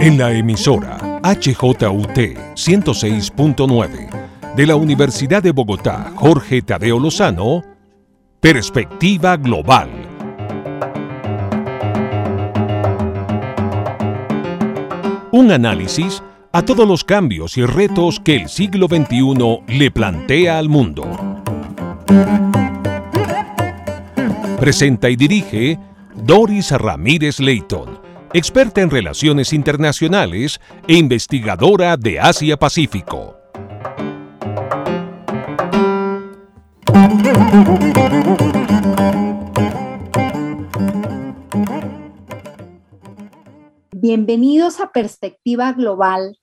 En 0.00 0.16
la 0.16 0.32
emisora 0.32 1.20
HJUT 1.22 2.16
106.9 2.54 4.54
de 4.56 4.66
la 4.66 4.74
Universidad 4.74 5.42
de 5.42 5.52
Bogotá, 5.52 6.10
Jorge 6.16 6.62
Tadeo 6.62 6.98
Lozano, 6.98 7.62
Perspectiva 8.40 9.36
Global. 9.36 9.90
Un 15.32 15.52
análisis 15.52 16.22
a 16.50 16.62
todos 16.62 16.88
los 16.88 17.04
cambios 17.04 17.58
y 17.58 17.66
retos 17.66 18.20
que 18.20 18.36
el 18.36 18.48
siglo 18.48 18.86
XXI 18.88 19.64
le 19.68 19.90
plantea 19.90 20.58
al 20.58 20.70
mundo. 20.70 21.04
Presenta 24.58 25.10
y 25.10 25.16
dirige 25.16 25.78
Doris 26.24 26.70
Ramírez 26.70 27.38
Leighton, 27.38 27.99
experta 28.32 28.80
en 28.80 28.90
relaciones 28.90 29.52
internacionales 29.52 30.60
e 30.86 30.94
investigadora 30.94 31.96
de 31.96 32.20
Asia-Pacífico. 32.20 33.36
Bienvenidos 43.92 44.80
a 44.80 44.92
Perspectiva 44.92 45.72
Global, 45.72 46.38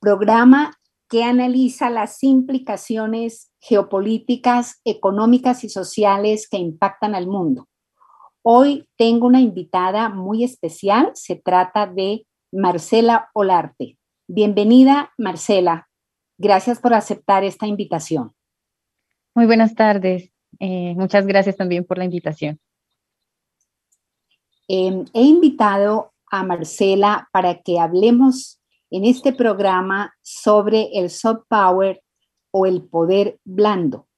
programa 0.00 0.72
que 1.08 1.24
analiza 1.24 1.90
las 1.90 2.22
implicaciones 2.22 3.50
geopolíticas, 3.60 4.80
económicas 4.84 5.62
y 5.64 5.68
sociales 5.68 6.48
que 6.48 6.56
impactan 6.56 7.14
al 7.14 7.26
mundo. 7.26 7.68
Hoy 8.44 8.88
tengo 8.96 9.28
una 9.28 9.40
invitada 9.40 10.08
muy 10.08 10.42
especial, 10.42 11.12
se 11.14 11.36
trata 11.36 11.86
de 11.86 12.26
Marcela 12.50 13.30
Olarte. 13.34 13.96
Bienvenida, 14.26 15.12
Marcela. 15.16 15.88
Gracias 16.38 16.80
por 16.80 16.92
aceptar 16.92 17.44
esta 17.44 17.68
invitación. 17.68 18.34
Muy 19.36 19.46
buenas 19.46 19.76
tardes. 19.76 20.32
Eh, 20.58 20.92
muchas 20.96 21.24
gracias 21.24 21.56
también 21.56 21.84
por 21.84 21.98
la 21.98 22.04
invitación. 22.04 22.58
Em, 24.66 25.04
he 25.14 25.22
invitado 25.22 26.12
a 26.28 26.42
Marcela 26.42 27.28
para 27.32 27.62
que 27.62 27.78
hablemos 27.78 28.60
en 28.90 29.04
este 29.04 29.32
programa 29.32 30.14
sobre 30.20 30.98
el 30.98 31.10
soft 31.10 31.44
power 31.48 32.02
o 32.50 32.66
el 32.66 32.82
poder 32.82 33.38
blando. 33.44 34.08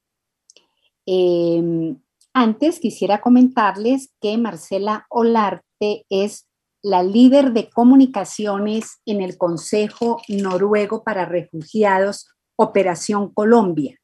Em, 1.05 1.99
antes 2.35 2.81
quisiera 2.81 3.21
comentarles 3.21 4.13
que 4.21 4.37
Marcela 4.37 5.07
Olarte 5.09 6.05
es 6.11 6.49
la 6.83 7.03
líder 7.03 7.53
de 7.53 7.71
comunicaciones 7.71 9.01
en 9.07 9.23
el 9.23 9.39
Consejo 9.39 10.21
Noruego 10.29 11.05
para 11.05 11.25
Refugiados, 11.25 12.29
Operación 12.57 13.33
Colombia. 13.33 13.99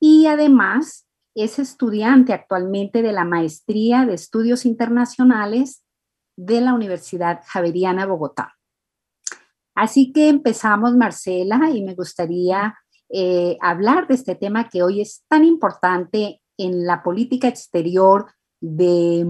Y 0.00 0.26
además 0.26 1.06
es 1.34 1.58
estudiante 1.58 2.32
actualmente 2.32 3.02
de 3.02 3.12
la 3.12 3.24
Maestría 3.24 4.06
de 4.06 4.14
Estudios 4.14 4.64
Internacionales 4.64 5.84
de 6.36 6.60
la 6.60 6.72
Universidad 6.72 7.42
Javeriana 7.46 8.06
Bogotá. 8.06 8.54
Así 9.74 10.12
que 10.12 10.28
empezamos, 10.28 10.96
Marcela, 10.96 11.70
y 11.70 11.82
me 11.82 11.94
gustaría 11.94 12.76
eh, 13.10 13.58
hablar 13.60 14.06
de 14.06 14.14
este 14.14 14.34
tema 14.36 14.68
que 14.68 14.82
hoy 14.82 15.00
es 15.00 15.24
tan 15.28 15.44
importante 15.44 16.40
en 16.58 16.84
la 16.84 17.02
política 17.02 17.48
exterior 17.48 18.26
de, 18.60 19.24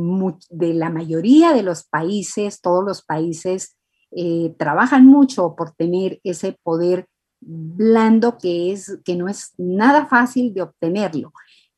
la 0.50 0.90
mayoría 0.90 1.52
de 1.52 1.62
los 1.62 1.84
países. 1.84 2.60
Todos 2.60 2.84
los 2.84 3.02
países 3.02 3.76
eh, 4.10 4.54
trabajan 4.58 5.06
mucho 5.06 5.54
por 5.54 5.72
tener 5.72 6.20
ese 6.24 6.58
poder 6.62 7.06
blando 7.40 8.38
que, 8.38 8.72
es, 8.72 8.98
que 9.04 9.14
no 9.14 9.28
es 9.28 9.52
nada 9.58 10.06
fácil 10.06 10.52
de 10.54 10.62
obtenerlo. 10.62 11.32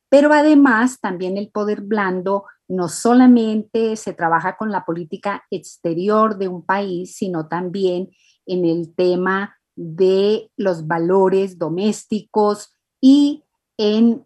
Pero 0.09 0.33
además 0.33 0.99
también 0.99 1.37
el 1.37 1.51
poder 1.51 1.81
blando 1.81 2.45
no 2.67 2.87
solamente 2.89 3.95
se 3.95 4.13
trabaja 4.13 4.57
con 4.57 4.71
la 4.71 4.85
política 4.85 5.43
exterior 5.51 6.37
de 6.37 6.47
un 6.47 6.65
país, 6.65 7.15
sino 7.15 7.47
también 7.47 8.09
en 8.45 8.65
el 8.65 8.93
tema 8.95 9.57
de 9.75 10.49
los 10.55 10.87
valores 10.87 11.57
domésticos 11.57 12.73
y 12.99 13.43
en, 13.77 14.25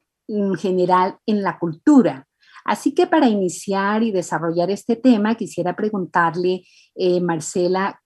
general 0.57 1.17
en 1.25 1.43
la 1.43 1.59
cultura. 1.59 2.27
Así 2.63 2.93
que 2.95 3.05
para 3.05 3.27
iniciar 3.27 4.01
y 4.01 4.11
desarrollar 4.11 4.71
este 4.71 4.95
tema, 4.95 5.35
quisiera 5.35 5.75
preguntarle, 5.75 6.63
eh, 6.95 7.21
Marcela, 7.21 8.01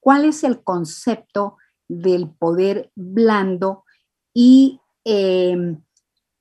¿cuál 0.00 0.26
es 0.26 0.44
el 0.44 0.62
concepto 0.62 1.56
del 1.88 2.30
poder 2.30 2.90
blando 2.94 3.84
y 4.34 4.80
em, 5.04 5.82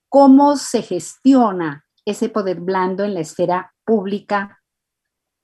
cómo 0.09 0.57
se 0.57 0.81
gestiona 0.81 1.85
ese 2.05 2.29
poder 2.29 2.59
blando 2.59 3.03
en 3.03 3.13
la 3.13 3.21
esfera 3.21 3.73
pública 3.85 4.61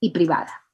y 0.00 0.10
privada? 0.10 0.67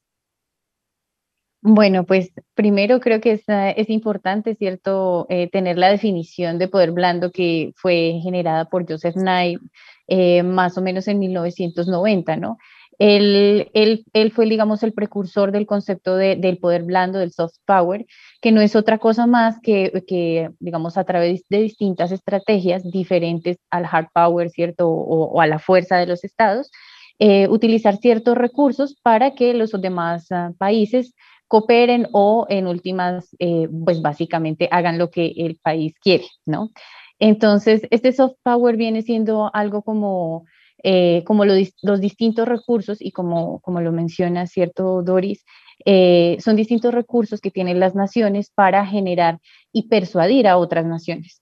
Bueno, 1.66 2.04
pues 2.04 2.30
primero 2.54 3.00
creo 3.00 3.22
que 3.22 3.32
es, 3.32 3.44
es 3.48 3.88
importante, 3.88 4.54
¿cierto?, 4.54 5.25
eh, 5.30 5.48
tener 5.50 5.78
la 5.78 5.88
definición 5.88 6.58
de 6.58 6.69
poder 6.69 6.92
blando 6.92 7.32
que 7.32 7.72
fue 7.75 8.20
generada 8.22 8.66
por 8.66 8.86
Joseph 8.86 9.16
Nye 9.16 9.58
eh, 10.06 10.42
más 10.42 10.76
o 10.76 10.82
menos 10.82 11.08
en 11.08 11.19
1990, 11.20 12.36
¿no? 12.36 12.58
Él, 12.98 13.70
él, 13.72 14.04
él, 14.12 14.30
fue, 14.32 14.44
digamos, 14.44 14.82
el 14.82 14.92
precursor 14.92 15.52
del 15.52 15.64
concepto 15.64 16.16
de, 16.16 16.36
del 16.36 16.58
poder 16.58 16.82
blando, 16.82 17.19
del 17.19 17.32
soft 17.32 17.56
power, 17.64 18.04
que 18.42 18.52
no 18.52 18.60
es 18.60 18.76
otra 18.76 18.98
cosa 18.98 19.26
más 19.26 19.58
que, 19.62 20.04
que, 20.06 20.50
digamos, 20.60 20.98
a 20.98 21.04
través 21.04 21.48
de 21.48 21.62
distintas 21.62 22.12
estrategias 22.12 22.84
diferentes 22.91 23.56
al 23.70 23.86
hard 23.91 24.08
power, 24.12 24.50
¿cierto? 24.50 24.91
O, 24.91 25.41
a 25.41 25.46
la 25.46 25.58
fuerza 25.58 25.96
de 25.96 26.06
los 26.06 26.25
estados, 26.25 26.70
eh, 27.19 27.48
utilizar 27.48 27.96
ciertos 27.96 28.36
recursos 28.36 29.00
para 29.02 29.34
que 29.34 29.54
los 29.54 29.70
demás 29.81 30.31
ah, 30.31 30.50
países 30.58 31.14
cooperen 31.54 32.09
o 32.10 32.47
en 32.48 32.66
últimas, 32.66 33.37
eh, 33.38 33.69
pues 33.84 34.03
básicamente 34.03 34.69
hagan 34.72 34.98
lo 34.98 35.09
que 35.09 35.34
el 35.37 35.56
país 35.62 35.94
quiere, 36.00 36.25
¿no? 36.44 36.72
Entonces, 37.20 37.82
este 37.92 38.10
soft 38.10 38.34
power 38.42 38.76
viene 38.76 39.03
siendo 39.03 39.54
algo 39.54 39.82
como, 39.82 40.47
eh, 40.82 41.22
como 41.25 41.44
los 41.44 42.00
distintos 42.00 42.48
recursos 42.48 43.00
y 43.00 43.12
como, 43.12 43.60
como 43.60 43.81
lo 43.81 43.93
menciona, 43.93 44.48
¿cierto, 44.48 45.04
Doris? 45.04 45.44
Eh, 45.84 46.38
son 46.41 46.56
distintos 46.56 46.93
recursos 46.93 47.41
que 47.41 47.53
tienen 47.53 47.78
las 47.78 47.94
naciones 47.94 48.50
para 48.53 48.84
generar 48.84 49.38
y 49.72 49.87
persuadir 49.87 50.48
a 50.48 50.56
otras 50.56 50.87
naciones 50.87 51.41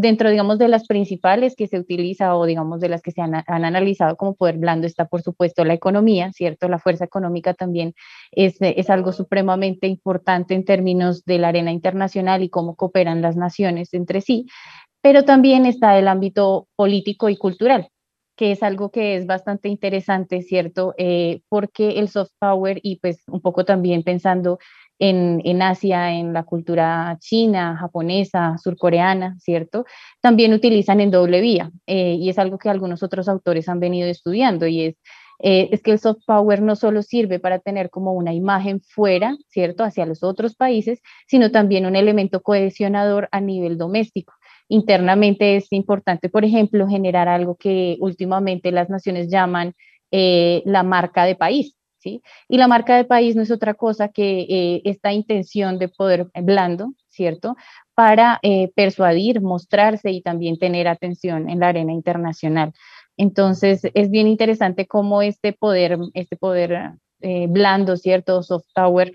dentro, 0.00 0.30
digamos, 0.30 0.58
de 0.58 0.68
las 0.68 0.86
principales 0.86 1.54
que 1.56 1.66
se 1.66 1.78
utiliza 1.78 2.36
o, 2.36 2.46
digamos, 2.46 2.80
de 2.80 2.88
las 2.88 3.02
que 3.02 3.10
se 3.10 3.20
han, 3.20 3.34
analizado 3.46 4.16
como 4.16 4.34
poder 4.34 4.58
blando 4.58 4.86
está, 4.86 5.06
por 5.06 5.22
supuesto, 5.22 5.64
la 5.64 5.74
economía, 5.74 6.32
¿cierto? 6.32 6.68
La 6.68 6.78
fuerza 6.78 7.04
económica 7.04 7.54
también 7.54 7.94
es, 8.30 8.56
es 8.60 8.90
algo 8.90 9.12
supremamente 9.12 9.86
importante 9.86 10.54
en 10.54 10.64
términos 10.64 11.24
de 11.24 11.38
la 11.38 11.48
arena 11.48 11.72
internacional 11.72 12.42
y 12.42 12.50
cómo 12.50 12.76
cooperan 12.76 13.22
las 13.22 13.36
naciones 13.36 13.94
entre 13.94 14.20
sí, 14.20 14.46
pero 15.02 15.24
también 15.24 15.66
está 15.66 15.98
el 15.98 16.08
ámbito 16.08 16.68
político 16.76 17.28
y 17.28 17.36
cultural 17.36 17.88
que 18.38 18.52
es 18.52 18.62
algo 18.62 18.90
que 18.92 19.16
es 19.16 19.26
bastante 19.26 19.68
interesante, 19.68 20.42
¿cierto? 20.42 20.94
Eh, 20.96 21.40
porque 21.48 21.98
el 21.98 22.08
soft 22.08 22.30
power 22.38 22.78
y 22.84 23.00
pues 23.00 23.24
un 23.26 23.40
poco 23.40 23.64
también 23.64 24.04
pensando 24.04 24.60
en, 24.98 25.62
Asia, 25.62 26.12
en 26.12 26.32
la 26.32 26.42
cultura 26.42 27.16
china, 27.20 27.76
japonesa, 27.78 28.56
surcoreana, 28.58 29.36
¿cierto? 29.38 29.84
También 30.20 30.52
utilizan 30.52 31.00
en 31.00 31.10
doble 31.10 31.40
vía 31.40 31.70
eh, 31.86 32.14
y 32.14 32.28
es 32.28 32.38
algo 32.38 32.58
que 32.58 32.68
algunos 32.68 33.02
otros 33.02 33.28
autores 33.28 33.68
han 33.68 33.80
venido 33.80 34.08
estudiando 34.08 34.66
y 34.66 34.82
es, 34.82 34.96
eh, 35.40 35.68
es 35.70 35.82
que 35.82 35.92
el 35.92 36.00
soft 36.00 36.24
power 36.26 36.62
no 36.62 36.74
solo 36.74 37.02
sirve 37.02 37.38
para 37.38 37.60
tener 37.60 37.90
como 37.90 38.12
una 38.12 38.32
imagen 38.32 38.80
fuera, 38.80 39.36
¿cierto?, 39.48 39.84
hacia 39.84 40.04
los 40.06 40.22
otros 40.22 40.56
países, 40.56 41.00
sino 41.28 41.52
también 41.52 41.86
un 41.86 41.94
elemento 41.94 42.42
cohesionador 42.42 43.28
a 43.30 43.40
nivel 43.40 43.78
doméstico. 43.78 44.34
Internamente 44.68 45.56
es 45.56 45.72
importante, 45.72 46.28
por 46.28 46.44
ejemplo, 46.44 46.88
generar 46.88 47.28
algo 47.28 47.56
que 47.56 47.96
últimamente 48.00 48.72
las 48.72 48.90
naciones 48.90 49.30
llaman 49.30 49.74
eh, 50.10 50.62
la 50.66 50.82
marca 50.82 51.24
de 51.24 51.36
país, 51.36 51.77
y 52.04 52.56
la 52.56 52.68
marca 52.68 52.96
de 52.96 53.04
país 53.04 53.36
no 53.36 53.42
es 53.42 53.50
otra 53.50 53.74
cosa 53.74 54.08
que 54.08 54.40
eh, 54.48 54.82
esta 54.84 55.12
intención 55.12 55.78
de 55.78 55.88
poder 55.88 56.28
blando, 56.42 56.94
¿cierto? 57.08 57.56
Para 57.94 58.38
eh, 58.42 58.70
persuadir, 58.74 59.40
mostrarse 59.40 60.10
y 60.10 60.22
también 60.22 60.58
tener 60.58 60.88
atención 60.88 61.48
en 61.48 61.60
la 61.60 61.68
arena 61.68 61.92
internacional. 61.92 62.72
Entonces, 63.16 63.82
es 63.94 64.10
bien 64.10 64.28
interesante 64.28 64.86
cómo 64.86 65.22
este 65.22 65.52
poder, 65.52 65.98
este 66.14 66.36
poder 66.36 66.92
eh, 67.20 67.46
blando, 67.48 67.96
¿cierto? 67.96 68.42
Soft 68.42 68.66
power 68.74 69.12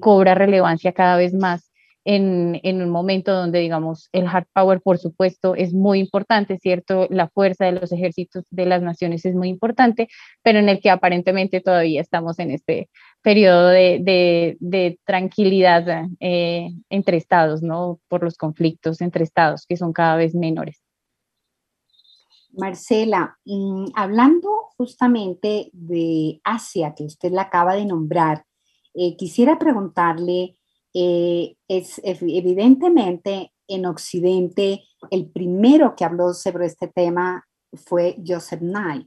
cobra 0.00 0.34
relevancia 0.34 0.92
cada 0.92 1.16
vez 1.16 1.32
más 1.32 1.70
en, 2.06 2.60
en, 2.62 2.82
un 2.82 2.90
momento 2.90 3.34
donde, 3.34 3.58
digamos, 3.58 4.08
el 4.12 4.28
hard 4.28 4.46
power, 4.54 4.80
por 4.80 4.98
supuesto, 4.98 5.56
es 5.56 5.74
muy 5.74 5.98
importante, 5.98 6.56
¿cierto? 6.58 7.08
La 7.10 7.28
fuerza 7.28 7.64
de 7.64 7.72
los 7.72 7.90
ejércitos 7.90 8.44
de 8.50 8.64
las 8.64 8.80
naciones 8.80 9.24
es 9.24 9.34
muy 9.34 9.48
importante, 9.48 10.08
pero 10.42 10.60
en 10.60 10.68
el 10.68 10.80
que 10.80 10.90
aparentemente 10.90 11.60
todavía 11.60 12.00
estamos 12.00 12.38
en 12.38 12.52
este 12.52 12.88
periodo 13.22 13.68
de, 13.68 14.56
de, 14.60 15.00
tranquilidad 15.04 16.06
eh, 16.20 16.68
entre 16.90 17.16
estados, 17.16 17.62
¿no? 17.62 17.98
Por 18.06 18.22
los 18.22 18.36
conflictos 18.36 19.00
entre 19.00 19.24
estados, 19.24 19.66
que 19.66 19.76
son 19.76 19.92
cada 19.92 20.14
vez 20.14 20.32
menores. 20.32 20.80
Marcela, 22.52 23.36
mm, 23.44 23.86
hablando 23.96 24.48
justamente 24.76 25.70
de 25.72 26.40
Asia, 26.44 26.94
que 26.96 27.04
usted 27.04 27.32
la 27.32 27.42
acaba 27.42 27.74
de 27.74 27.84
nombrar, 27.84 28.44
eh, 28.94 29.16
quisiera 29.16 29.58
preguntarle, 29.58 30.56
eh, 30.98 31.56
es 31.68 32.00
evidentemente 32.02 33.52
en 33.68 33.84
Occidente 33.84 34.82
el 35.10 35.30
primero 35.30 35.94
que 35.94 36.06
habló 36.06 36.32
sobre 36.32 36.64
este 36.64 36.88
tema 36.88 37.46
fue 37.74 38.16
Joseph 38.26 38.62
Nye, 38.62 39.06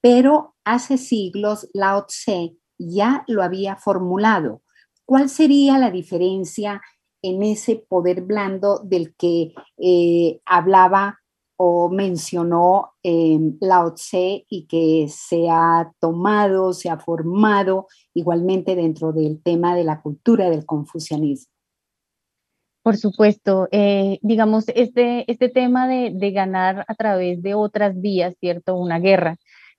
pero 0.00 0.54
hace 0.64 0.96
siglos 0.96 1.68
Lao 1.72 2.06
Tse 2.06 2.56
ya 2.78 3.24
lo 3.26 3.42
había 3.42 3.74
formulado. 3.74 4.62
¿Cuál 5.04 5.28
sería 5.28 5.76
la 5.76 5.90
diferencia 5.90 6.80
en 7.20 7.42
ese 7.42 7.84
poder 7.88 8.20
blando 8.20 8.78
del 8.84 9.16
que 9.16 9.54
eh, 9.78 10.40
hablaba 10.46 11.18
o 11.56 11.88
mencionó 11.88 12.92
eh, 13.02 13.38
Lao 13.60 13.94
Tse 13.94 14.44
y 14.48 14.66
que 14.66 15.06
se 15.08 15.48
ha 15.50 15.92
tomado, 16.00 16.72
se 16.72 16.90
ha 16.90 16.98
formado 16.98 17.86
igualmente 18.12 18.74
dentro 18.74 19.12
del 19.12 19.42
tema 19.42 19.76
de 19.76 19.84
la 19.84 20.00
cultura 20.02 20.50
del 20.50 20.66
confucianismo. 20.66 21.52
Por 22.82 22.96
supuesto, 22.98 23.68
eh, 23.72 24.18
digamos, 24.20 24.66
este, 24.68 25.30
este 25.30 25.48
tema 25.48 25.88
de, 25.88 26.12
de, 26.14 26.30
ganar 26.32 26.84
a 26.86 26.94
través 26.94 27.42
de 27.42 27.54
otras 27.54 27.98
vías, 27.98 28.34
¿cierto? 28.38 28.76
Una 28.76 28.98
guerra, 28.98 29.36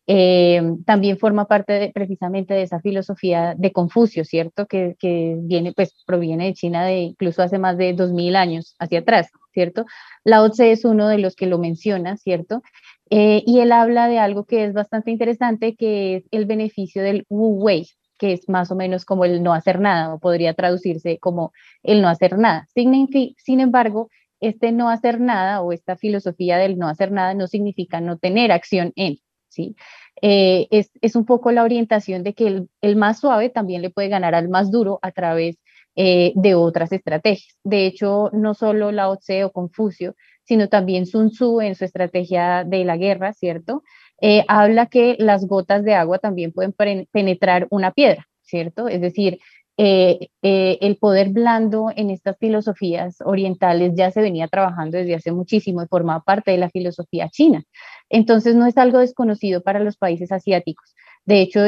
eh, 0.07 0.61
también 0.85 1.17
forma 1.17 1.45
parte 1.47 1.73
de, 1.73 1.91
precisamente 1.91 2.53
de 2.53 2.63
esa 2.63 2.79
filosofía 2.79 3.55
de 3.57 3.71
Confucio, 3.71 4.23
¿cierto? 4.23 4.67
Que, 4.67 4.95
que, 4.99 5.35
viene, 5.39 5.73
pues 5.73 6.03
proviene 6.05 6.45
de 6.45 6.53
China 6.53 6.85
de 6.85 6.97
incluso 6.99 7.41
hace 7.41 7.57
más 7.57 7.77
de 7.77 7.93
2000 7.93 8.35
años 8.35 8.75
hacia 8.79 8.99
atrás, 8.99 9.29
¿cierto? 9.55 9.85
Lao 10.25 10.51
Tse 10.51 10.71
es 10.71 10.85
uno 10.85 11.07
de 11.07 11.17
los 11.17 11.35
que 11.35 11.47
lo 11.47 11.57
menciona, 11.57 12.17
¿cierto? 12.17 12.61
Eh, 13.09 13.41
y 13.47 13.61
él 13.61 13.71
habla 13.71 14.07
de 14.07 14.19
algo 14.19 14.45
que 14.45 14.65
es 14.65 14.73
bastante 14.73 15.11
interesante, 15.11 15.75
que 15.75 16.17
es 16.17 16.25
el 16.31 16.45
beneficio 16.45 17.01
del 17.01 17.25
Wu 17.29 17.63
Wei, 17.63 17.87
que 18.19 18.33
es 18.33 18.49
más 18.49 18.69
o 18.71 18.75
menos 18.75 19.05
como 19.05 19.25
el 19.25 19.41
no 19.41 19.53
hacer 19.53 19.79
nada, 19.79 20.13
o 20.13 20.19
podría 20.19 20.53
traducirse 20.53 21.17
como 21.19 21.53
el 21.83 22.01
no 22.01 22.09
hacer 22.09 22.37
nada. 22.37 22.67
Sin, 22.73 23.07
sin 23.37 23.59
embargo, 23.61 24.09
este 24.41 24.71
no 24.71 24.89
hacer 24.89 25.21
nada 25.21 25.61
o 25.61 25.71
esta 25.71 25.95
filosofía 25.95 26.57
del 26.57 26.77
no 26.77 26.87
hacer 26.89 27.11
nada 27.11 27.33
no 27.33 27.47
significa 27.47 28.01
no 28.01 28.17
tener 28.17 28.51
acción 28.51 28.91
en, 28.95 29.19
¿sí? 29.47 29.75
Eh, 30.21 30.67
es, 30.71 30.91
es, 31.01 31.15
un 31.15 31.25
poco 31.25 31.51
la 31.51 31.63
orientación 31.63 32.23
de 32.23 32.33
que 32.33 32.47
el, 32.47 32.69
el, 32.81 32.95
más 32.95 33.19
suave 33.19 33.49
también 33.49 33.81
le 33.81 33.89
puede 33.89 34.07
ganar 34.09 34.33
al 34.33 34.49
más 34.49 34.71
duro 34.71 34.99
a 35.01 35.11
través 35.11 35.57
eh, 35.97 36.33
de 36.35 36.55
otras 36.55 36.91
estrategias. 36.91 37.57
De 37.63 37.85
hecho, 37.85 38.29
no 38.33 38.53
solo 38.53 38.91
Lao 38.91 39.15
Tse 39.15 39.45
o 39.45 39.53
Confucio, 39.53 40.15
sino 40.43 40.67
también 40.67 41.05
Sun 41.05 41.29
Tzu 41.29 41.61
en 41.61 41.73
su 41.73 41.85
estrategia 41.85 42.65
de 42.65 42.83
la 42.83 42.97
guerra, 42.97 43.31
¿cierto? 43.31 43.81
Eh, 44.19 44.43
habla 44.49 44.87
que 44.87 45.15
las 45.19 45.47
gotas 45.47 45.85
de 45.85 45.93
agua 45.93 46.19
también 46.19 46.51
pueden 46.51 46.73
penetrar 47.11 47.67
una 47.69 47.91
piedra, 47.91 48.27
¿cierto? 48.41 48.89
Es 48.89 48.99
decir, 48.99 49.39
eh, 49.77 50.27
el 50.41 50.97
poder 50.97 51.29
blando 51.29 51.89
en 51.95 52.09
estas 52.09 52.37
filosofías 52.39 53.21
orientales 53.23 53.93
ya 53.95 54.11
se 54.11 54.21
venía 54.21 54.49
trabajando 54.49 54.97
desde 54.97 55.15
hace 55.15 55.31
muchísimo 55.31 55.81
y 55.81 55.87
formaba 55.87 56.23
parte 56.23 56.51
de 56.51 56.57
la 56.57 56.69
filosofía 56.69 57.29
china. 57.29 57.63
Entonces 58.09 58.55
no 58.55 58.65
es 58.65 58.77
algo 58.77 58.99
desconocido 58.99 59.63
para 59.63 59.79
los 59.79 59.95
países 59.95 60.33
asiáticos. 60.33 60.93
De 61.23 61.41
hecho, 61.41 61.61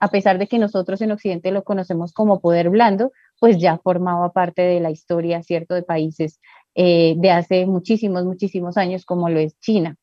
a 0.00 0.08
pesar 0.08 0.38
de 0.38 0.48
que 0.48 0.58
nosotros 0.58 1.00
en 1.00 1.10
Occidente 1.12 1.50
lo 1.50 1.64
conocemos 1.64 2.12
como 2.12 2.40
poder 2.40 2.68
blando, 2.68 3.10
pues 3.40 3.58
ya 3.58 3.78
formaba 3.78 4.32
parte 4.32 4.62
de 4.62 4.80
la 4.80 4.90
historia, 4.90 5.42
¿cierto?, 5.42 5.74
de 5.74 5.82
países 5.82 6.40
de 6.74 7.30
hace 7.30 7.64
muchísimos, 7.64 8.26
muchísimos 8.26 8.76
años, 8.76 9.06
como 9.06 9.30
lo 9.30 9.38
es 9.38 9.58
China. 9.60 9.96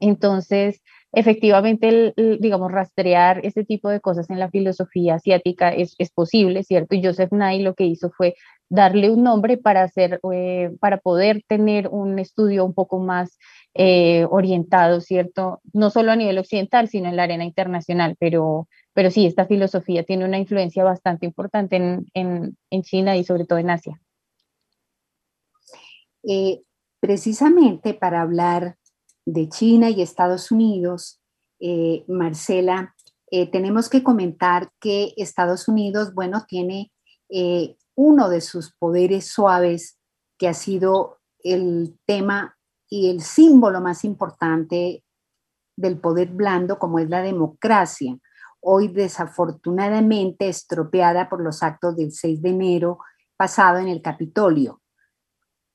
Entonces, 0.00 0.82
efectivamente, 1.12 2.14
digamos, 2.40 2.70
rastrear 2.70 3.44
ese 3.44 3.64
tipo 3.64 3.88
de 3.88 4.00
cosas 4.00 4.28
en 4.30 4.38
la 4.38 4.50
filosofía 4.50 5.14
asiática 5.14 5.70
es, 5.70 5.94
es, 5.98 6.10
posible, 6.10 6.62
¿cierto? 6.62 6.94
Y 6.94 7.04
Joseph 7.04 7.32
Nye 7.32 7.62
lo 7.62 7.74
que 7.74 7.84
hizo 7.84 8.10
fue 8.10 8.34
darle 8.68 9.10
un 9.10 9.22
nombre 9.22 9.56
para, 9.56 9.82
hacer, 9.82 10.20
eh, 10.32 10.70
para 10.80 10.98
poder 10.98 11.42
tener 11.48 11.88
un 11.88 12.18
estudio 12.18 12.64
un 12.64 12.74
poco 12.74 12.98
más 12.98 13.38
eh, 13.74 14.26
orientado, 14.30 15.00
¿cierto? 15.00 15.60
No 15.72 15.90
solo 15.90 16.12
a 16.12 16.16
nivel 16.16 16.38
occidental, 16.38 16.88
sino 16.88 17.08
en 17.08 17.16
la 17.16 17.24
arena 17.24 17.44
internacional, 17.44 18.16
pero, 18.18 18.68
pero 18.98 19.12
sí, 19.12 19.26
esta 19.26 19.46
filosofía 19.46 20.02
tiene 20.02 20.24
una 20.24 20.38
influencia 20.38 20.82
bastante 20.82 21.24
importante 21.24 21.76
en, 21.76 22.10
en, 22.14 22.58
en 22.68 22.82
China 22.82 23.16
y 23.16 23.22
sobre 23.22 23.44
todo 23.44 23.60
en 23.60 23.70
Asia. 23.70 24.02
Eh, 26.24 26.62
precisamente 26.98 27.94
para 27.94 28.22
hablar 28.22 28.76
de 29.24 29.48
China 29.50 29.88
y 29.88 30.02
Estados 30.02 30.50
Unidos, 30.50 31.20
eh, 31.60 32.04
Marcela, 32.08 32.96
eh, 33.30 33.48
tenemos 33.48 33.88
que 33.88 34.02
comentar 34.02 34.72
que 34.80 35.14
Estados 35.16 35.68
Unidos, 35.68 36.12
bueno, 36.12 36.44
tiene 36.48 36.90
eh, 37.28 37.76
uno 37.94 38.28
de 38.28 38.40
sus 38.40 38.74
poderes 38.80 39.28
suaves 39.28 39.96
que 40.38 40.48
ha 40.48 40.54
sido 40.54 41.20
el 41.44 41.96
tema 42.04 42.58
y 42.90 43.10
el 43.10 43.20
símbolo 43.20 43.80
más 43.80 44.04
importante 44.04 45.04
del 45.76 46.00
poder 46.00 46.30
blando, 46.30 46.80
como 46.80 46.98
es 46.98 47.08
la 47.08 47.22
democracia, 47.22 48.18
hoy 48.60 48.88
desafortunadamente 48.88 50.48
estropeada 50.48 51.28
por 51.28 51.42
los 51.42 51.62
actos 51.62 51.96
del 51.96 52.12
6 52.12 52.42
de 52.42 52.50
enero 52.50 52.98
pasado 53.36 53.78
en 53.78 53.88
el 53.88 54.02
Capitolio. 54.02 54.82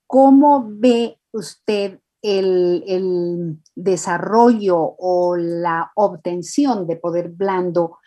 ¿Cómo 0.08 0.66
ve 0.68 1.20
usted 1.32 2.00
el, 2.24 3.60
desarrollo 3.76 4.78
o 4.78 5.36
la 5.36 5.92
obtención 5.96 6.88
de 6.88 6.96
poder 6.96 7.30
blando 7.30 7.98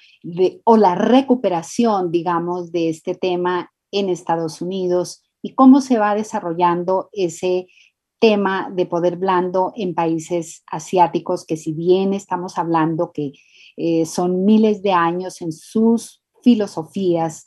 o 0.64 0.76
la 0.76 0.94
recuperación, 0.94 2.11
digamos, 2.11 2.72
de 2.72 2.88
este 2.88 3.14
tema 3.14 3.70
en 3.93 4.08
Estados 4.08 4.62
Unidos 4.62 5.22
y 5.43 5.55
cómo 5.55 5.81
se 5.81 5.99
va 5.99 6.14
desarrollando 6.14 7.11
ese 7.12 7.67
tema 8.19 8.70
de 8.75 8.87
poder 8.87 9.17
blando 9.17 9.72
en 9.77 9.94
países 9.94 10.65
asiáticos 10.67 11.44
que 11.44 11.56
si 11.56 11.72
bien 11.72 12.15
estamos 12.15 12.56
hablando 12.56 13.12
que 13.12 13.32
eh, 13.76 14.06
son 14.06 14.44
miles 14.44 14.82
de 14.82 14.92
años 14.92 15.40
en 15.42 15.52
sus 15.52 16.22
filosofías, 16.42 17.44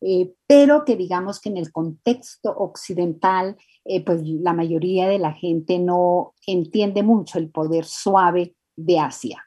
eh, 0.00 0.32
pero 0.46 0.84
que 0.84 0.96
digamos 0.96 1.40
que 1.40 1.50
en 1.50 1.56
el 1.56 1.72
contexto 1.72 2.50
occidental 2.50 3.56
eh, 3.84 4.04
pues 4.04 4.22
la 4.24 4.52
mayoría 4.52 5.08
de 5.08 5.18
la 5.18 5.32
gente 5.32 5.78
no 5.78 6.34
entiende 6.46 7.02
mucho 7.02 7.38
el 7.38 7.50
poder 7.50 7.84
suave 7.84 8.54
de 8.76 8.98
Asia. 8.98 9.44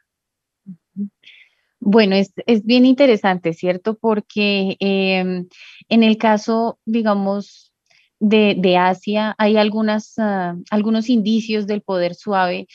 Bueno, 1.80 2.16
es, 2.16 2.34
es 2.46 2.66
bien 2.66 2.86
interesante, 2.86 3.54
¿cierto? 3.54 3.96
Porque 3.96 4.78
em, 4.80 5.48
en 5.90 6.04
el 6.04 6.18
caso, 6.18 6.80
digamos, 6.86 7.74
de, 8.20 8.56
de 8.58 8.78
Asia, 8.78 9.36
hay 9.38 9.58
algunas, 9.58 10.14
uh, 10.18 10.64
algunos 10.72 11.10
indicios 11.10 11.68
del 11.68 11.82
poder 11.82 12.16
suave 12.16 12.68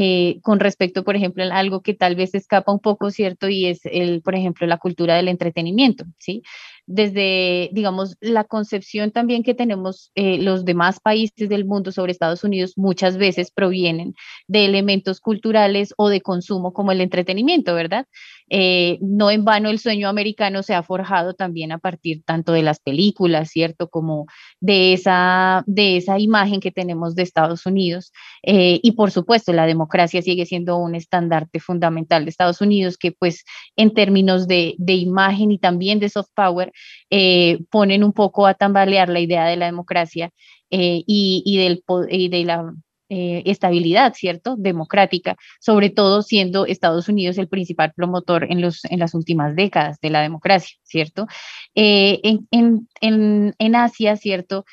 eh, 0.00 0.38
con 0.42 0.60
respecto, 0.60 1.02
por 1.02 1.16
ejemplo, 1.16 1.42
a 1.42 1.58
algo 1.58 1.82
que 1.82 1.92
tal 1.92 2.14
vez 2.14 2.32
escapa 2.32 2.70
un 2.70 2.78
poco, 2.78 3.10
¿cierto? 3.10 3.48
Y 3.48 3.66
es, 3.66 3.80
el, 3.84 4.22
por 4.22 4.36
ejemplo, 4.36 4.64
la 4.68 4.78
cultura 4.78 5.16
del 5.16 5.26
entretenimiento, 5.26 6.04
¿sí? 6.18 6.42
Desde, 6.88 7.68
digamos, 7.72 8.16
la 8.20 8.44
concepción 8.44 9.10
también 9.10 9.42
que 9.42 9.52
tenemos 9.52 10.10
eh, 10.14 10.38
los 10.38 10.64
demás 10.64 11.00
países 11.00 11.48
del 11.50 11.66
mundo 11.66 11.92
sobre 11.92 12.12
Estados 12.12 12.44
Unidos 12.44 12.72
muchas 12.76 13.18
veces 13.18 13.50
provienen 13.50 14.14
de 14.46 14.64
elementos 14.64 15.20
culturales 15.20 15.92
o 15.98 16.08
de 16.08 16.22
consumo 16.22 16.72
como 16.72 16.90
el 16.90 17.02
entretenimiento, 17.02 17.74
¿verdad? 17.74 18.06
Eh, 18.48 18.98
no 19.02 19.30
en 19.30 19.44
vano 19.44 19.68
el 19.68 19.78
sueño 19.78 20.08
americano 20.08 20.62
se 20.62 20.72
ha 20.74 20.82
forjado 20.82 21.34
también 21.34 21.72
a 21.72 21.78
partir 21.78 22.22
tanto 22.24 22.52
de 22.52 22.62
las 22.62 22.80
películas, 22.80 23.50
¿cierto? 23.50 23.90
Como 23.90 24.26
de 24.60 24.94
esa, 24.94 25.64
de 25.66 25.98
esa 25.98 26.18
imagen 26.18 26.60
que 26.60 26.72
tenemos 26.72 27.14
de 27.14 27.22
Estados 27.22 27.66
Unidos. 27.66 28.12
Eh, 28.42 28.80
y 28.82 28.92
por 28.92 29.10
supuesto, 29.10 29.52
la 29.52 29.66
democracia 29.66 30.22
sigue 30.22 30.46
siendo 30.46 30.78
un 30.78 30.94
estandarte 30.94 31.60
fundamental 31.60 32.24
de 32.24 32.30
Estados 32.30 32.62
Unidos 32.62 32.96
que 32.96 33.12
pues 33.12 33.44
en 33.76 33.92
términos 33.92 34.48
de, 34.48 34.74
de 34.78 34.94
imagen 34.94 35.52
y 35.52 35.58
también 35.58 35.98
de 35.98 36.08
soft 36.08 36.30
power, 36.34 36.72
eh, 37.10 37.58
ponen 37.70 38.04
un 38.04 38.12
poco 38.12 38.46
a 38.46 38.54
tambalear 38.54 39.08
la 39.08 39.20
idea 39.20 39.46
de 39.46 39.56
la 39.56 39.66
democracia 39.66 40.30
eh, 40.70 41.02
y, 41.06 41.56
del, 41.56 41.82
y 42.10 42.28
de 42.28 42.44
la 42.44 42.74
eh, 43.08 43.42
estabilidad, 43.46 44.12
¿cierto? 44.14 44.54
Democrática, 44.58 45.36
sobre 45.60 45.88
todo 45.88 46.20
siendo 46.20 46.66
Estados 46.66 47.08
Unidos 47.08 47.38
el 47.38 47.48
principal 47.48 47.94
promotor 47.96 48.44
en, 48.50 48.60
los, 48.60 48.84
en 48.84 48.98
las 48.98 49.14
últimas 49.14 49.56
décadas 49.56 49.98
de 50.00 50.10
la 50.10 50.20
democracia, 50.20 50.76
¿cierto? 50.82 51.26
Eh, 51.74 52.20
en, 52.50 53.74
Asia, 53.74 54.16
¿cierto? 54.16 54.66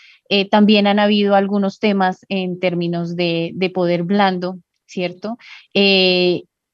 También 0.52 0.88
han 0.88 1.00
habido 1.00 1.36
algunos 1.36 1.80
temas 1.80 2.26
en 2.28 2.60
términos 2.60 3.16
de, 3.16 3.52
de 3.54 3.70
poder 3.70 4.04
blando, 4.04 4.58
¿cierto? 4.86 5.38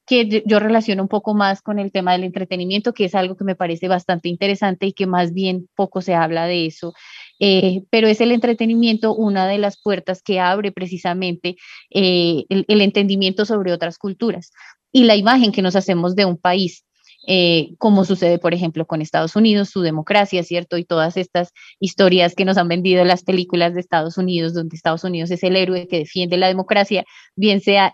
Que 0.06 0.42
yo 0.46 0.58
relaciono 0.58 1.02
un 1.02 1.08
poco 1.08 1.34
más 1.34 1.62
con 1.62 1.78
el 1.78 1.92
tema 1.92 2.12
del 2.12 2.24
entretenimiento, 2.24 2.92
que 2.92 3.04
es 3.04 3.14
algo 3.14 3.36
que 3.36 3.44
me 3.44 3.54
parece 3.54 3.88
bastante 3.88 4.28
interesante 4.28 4.86
y 4.86 4.92
que 4.92 5.06
más 5.06 5.32
bien 5.32 5.68
poco 5.76 6.00
se 6.00 6.14
habla 6.14 6.46
de 6.46 6.66
eso. 6.66 6.92
Eh, 7.38 7.82
pero 7.90 8.08
es 8.08 8.20
el 8.20 8.32
entretenimiento 8.32 9.14
una 9.14 9.46
de 9.46 9.58
las 9.58 9.80
puertas 9.80 10.22
que 10.22 10.40
abre 10.40 10.72
precisamente 10.72 11.56
eh, 11.90 12.44
el, 12.48 12.80
entendimiento 12.80 13.44
sobre 13.44 13.72
otras 13.72 13.98
culturas 13.98 14.52
y 14.92 15.04
la 15.04 15.16
imagen 15.16 15.52
que 15.52 15.62
nos 15.62 15.76
hacemos 15.76 16.14
de 16.16 16.24
un 16.24 16.36
país. 16.36 16.84
Eh, 17.28 17.74
como 17.78 18.04
sucede, 18.04 18.40
por 18.40 18.52
ejemplo, 18.52 18.84
con 18.84 19.00
Estados 19.00 19.36
Unidos, 19.36 19.70
su 19.70 19.82
democracia, 19.82 20.42
¿cierto? 20.42 20.76
Y 20.76 20.84
todas 20.84 21.16
estas 21.16 21.52
historias 21.78 22.34
que 22.34 22.44
nos 22.44 22.58
han 22.58 22.66
vendido 22.66 23.04
las 23.04 23.22
películas 23.22 23.74
de 23.74 23.80
Estados 23.80 24.18
Unidos, 24.18 24.54
donde 24.54 24.74
Estados 24.74 25.04
Unidos 25.04 25.30
es 25.30 25.44
el 25.44 25.54
héroe 25.54 25.86
que 25.86 25.98
defiende 25.98 26.36
la 26.36 26.48
democracia, 26.48 27.04
bien 27.36 27.60
sea 27.60 27.92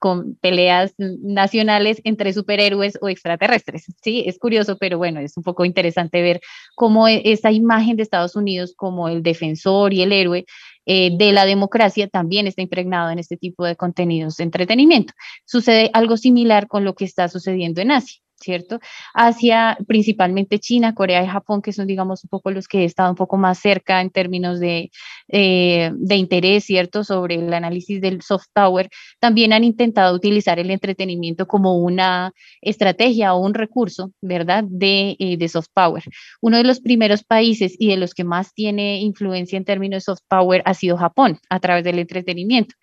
con 0.00 0.34
peleas 0.36 0.94
nacionales 0.98 2.00
entre 2.04 2.32
superhéroes 2.32 2.98
o 3.00 3.08
extraterrestres. 3.08 3.84
Sí, 4.02 4.24
es 4.26 4.38
curioso, 4.38 4.78
pero 4.78 4.98
bueno, 4.98 5.20
es 5.20 5.36
un 5.36 5.44
poco 5.44 5.64
interesante 5.64 6.22
ver 6.22 6.40
cómo 6.74 7.06
e, 7.06 7.22
esa 7.26 7.52
imagen 7.52 7.96
de 7.96 8.02
Estados 8.02 8.34
Unidos 8.34 8.72
como 8.74 9.08
el 9.08 9.22
defensor 9.22 9.92
y 9.92 10.02
el 10.02 10.12
héroe 10.12 10.46
eh, 10.86 11.10
de 11.16 11.32
la 11.32 11.44
democracia 11.44 12.08
también 12.08 12.46
está 12.46 12.62
impregnado 12.62 13.10
en 13.10 13.18
este 13.18 13.36
tipo 13.36 13.64
de 13.64 13.76
contenidos 13.76 14.36
de 14.38 14.44
entretenimiento. 14.44 15.12
Sucede 15.44 15.90
algo 15.92 16.16
similar 16.16 16.66
con 16.66 16.84
lo 16.84 16.94
que 16.94 17.04
está 17.04 17.28
sucediendo 17.28 17.82
en 17.82 17.92
Asia. 17.92 18.20
¿Cierto? 18.40 18.80
Hacia 19.14 19.76
principalmente 19.86 20.58
China, 20.58 20.94
Corea 20.94 21.22
y 21.22 21.26
Japón, 21.26 21.62
que 21.62 21.72
son, 21.72 21.86
digamos, 21.86 22.24
un 22.24 22.28
poco 22.28 22.50
los 22.50 22.68
que 22.68 22.80
he 22.80 22.84
estado 22.84 23.10
un 23.10 23.16
poco 23.16 23.36
más 23.36 23.58
cerca 23.58 24.00
en 24.00 24.10
términos 24.10 24.60
de, 24.60 24.90
eh, 25.28 25.92
de 25.94 26.16
interés, 26.16 26.64
¿cierto? 26.64 27.04
Sobre 27.04 27.36
el 27.36 27.52
análisis 27.52 28.00
del 28.00 28.22
soft 28.22 28.46
power, 28.52 28.88
también 29.20 29.52
han 29.52 29.64
intentado 29.64 30.14
utilizar 30.14 30.58
el 30.58 30.70
entretenimiento 30.70 31.46
como 31.46 31.78
una 31.78 32.32
estrategia 32.62 33.34
o 33.34 33.40
un 33.40 33.54
recurso, 33.54 34.12
¿verdad? 34.20 34.64
De, 34.66 35.16
eh, 35.18 35.36
de 35.36 35.48
soft 35.48 35.68
power. 35.74 36.02
Uno 36.40 36.56
de 36.56 36.64
los 36.64 36.80
primeros 36.80 37.24
países 37.24 37.76
y 37.78 37.88
de 37.88 37.96
los 37.96 38.14
que 38.14 38.24
más 38.24 38.54
tiene 38.54 39.00
influencia 39.00 39.56
en 39.56 39.64
términos 39.64 39.98
de 39.98 40.12
soft 40.12 40.22
power 40.28 40.62
ha 40.64 40.74
sido 40.74 40.96
Japón, 40.96 41.38
a 41.48 41.60
través 41.60 41.84
del 41.84 41.98
entretenimiento. 41.98 42.74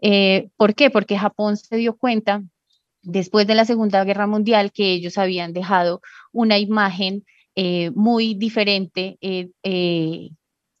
Eh, 0.00 0.48
¿Por 0.56 0.74
qué? 0.74 0.90
Porque 0.90 1.16
Japón 1.16 1.56
se 1.56 1.76
dio 1.76 1.96
cuenta 1.96 2.42
después 3.04 3.46
de 3.46 3.54
la 3.54 3.64
Segunda 3.64 4.04
Guerra 4.04 4.26
Mundial 4.26 4.72
que 4.72 4.92
ellos 4.92 5.18
habían 5.18 5.52
dejado 5.52 6.00
una 6.32 6.58
imagen 6.58 7.24
eh, 7.56 7.90
muy 7.94 8.34
diferente, 8.34 9.16
eh, 9.20 9.50
eh, 9.62 10.30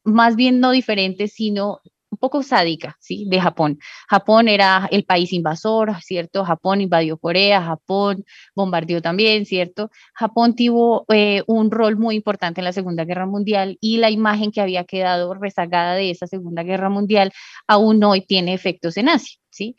más 0.02 0.34
bien 0.36 0.60
no 0.60 0.72
diferente, 0.72 1.28
sino 1.28 1.80
un 2.10 2.18
poco 2.18 2.42
sádica, 2.42 2.96
¿sí? 3.00 3.26
De 3.28 3.40
Japón. 3.40 3.78
Japón 4.08 4.48
era 4.48 4.88
el 4.90 5.04
país 5.04 5.32
invasor, 5.32 5.94
¿cierto? 6.00 6.44
Japón 6.44 6.80
invadió 6.80 7.16
Corea, 7.18 7.62
Japón 7.62 8.24
bombardeó 8.54 9.00
también, 9.02 9.46
¿cierto? 9.46 9.90
Japón 10.14 10.54
tuvo 10.54 11.04
un 11.46 11.70
rol 11.70 11.96
muy 11.96 12.16
importante 12.16 12.60
en 12.60 12.64
la 12.66 12.72
Segunda 12.72 13.04
Guerra 13.04 13.26
Mundial 13.26 13.78
y 13.80 13.96
la 13.98 14.10
imagen 14.10 14.52
que 14.52 14.60
había 14.60 14.84
quedado 14.84 15.34
rezagada 15.34 15.94
de 15.94 16.10
esa 16.10 16.26
Segunda 16.28 16.62
Guerra 16.62 16.88
Mundial 16.88 17.32
aún 17.66 18.02
hoy 18.04 18.24
tiene 18.24 18.54
efectos 18.54 18.96
en 18.96 19.08
Asia, 19.08 19.38
¿sí? 19.50 19.76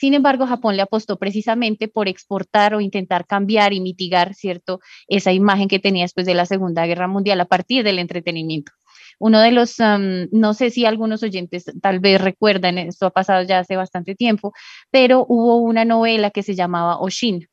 Sin 0.00 0.14
embargo, 0.14 0.46
Japón 0.46 0.76
le 0.76 0.82
apostó 0.82 1.18
precisamente 1.18 1.86
por 1.86 2.08
exportar 2.08 2.72
o 2.74 2.80
intentar 2.80 3.26
cambiar 3.26 3.74
y 3.74 3.82
mitigar, 3.82 4.32
¿cierto?, 4.32 4.80
esa 5.08 5.30
imagen 5.30 5.68
que 5.68 5.78
tenía 5.78 6.04
después 6.04 6.24
de 6.24 6.32
la 6.32 6.46
Segunda 6.46 6.86
Guerra 6.86 7.06
Mundial 7.06 7.38
a 7.38 7.44
partir 7.44 7.84
del 7.84 7.98
entretenimiento. 7.98 8.72
Uno 9.18 9.40
de 9.40 9.50
los, 9.50 9.76
no 9.78 10.54
sé 10.54 10.70
si 10.70 10.86
algunos 10.86 11.22
oyentes 11.22 11.66
tal 11.82 12.00
vez 12.00 12.18
recuerdan, 12.18 12.78
esto 12.78 13.04
ha 13.04 13.10
pasado 13.10 13.42
ya 13.42 13.58
hace 13.58 13.76
bastante 13.76 14.14
tiempo, 14.14 14.54
pero 14.90 15.26
hubo 15.28 15.58
una 15.58 15.84
novela 15.84 16.30
que 16.30 16.42
se 16.42 16.54
llamaba 16.54 16.98
Oshin, 16.98 17.46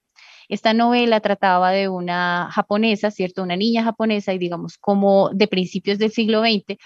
esta 0.48 0.74
novela 0.74 1.20
trataba 1.20 1.72
de 1.72 1.89
una 1.89 2.48
japonesa, 2.51 3.12
¿cierto? 3.12 3.44
Una 3.44 3.58
niña 3.58 3.84
japonesa 3.84 4.34
y 4.34 4.38
digamos 4.38 4.77
como 4.77 5.32
de 5.34 5.50
principios 5.50 6.00
del 6.00 6.12
siglo 6.12 6.39
XX, 6.39 6.77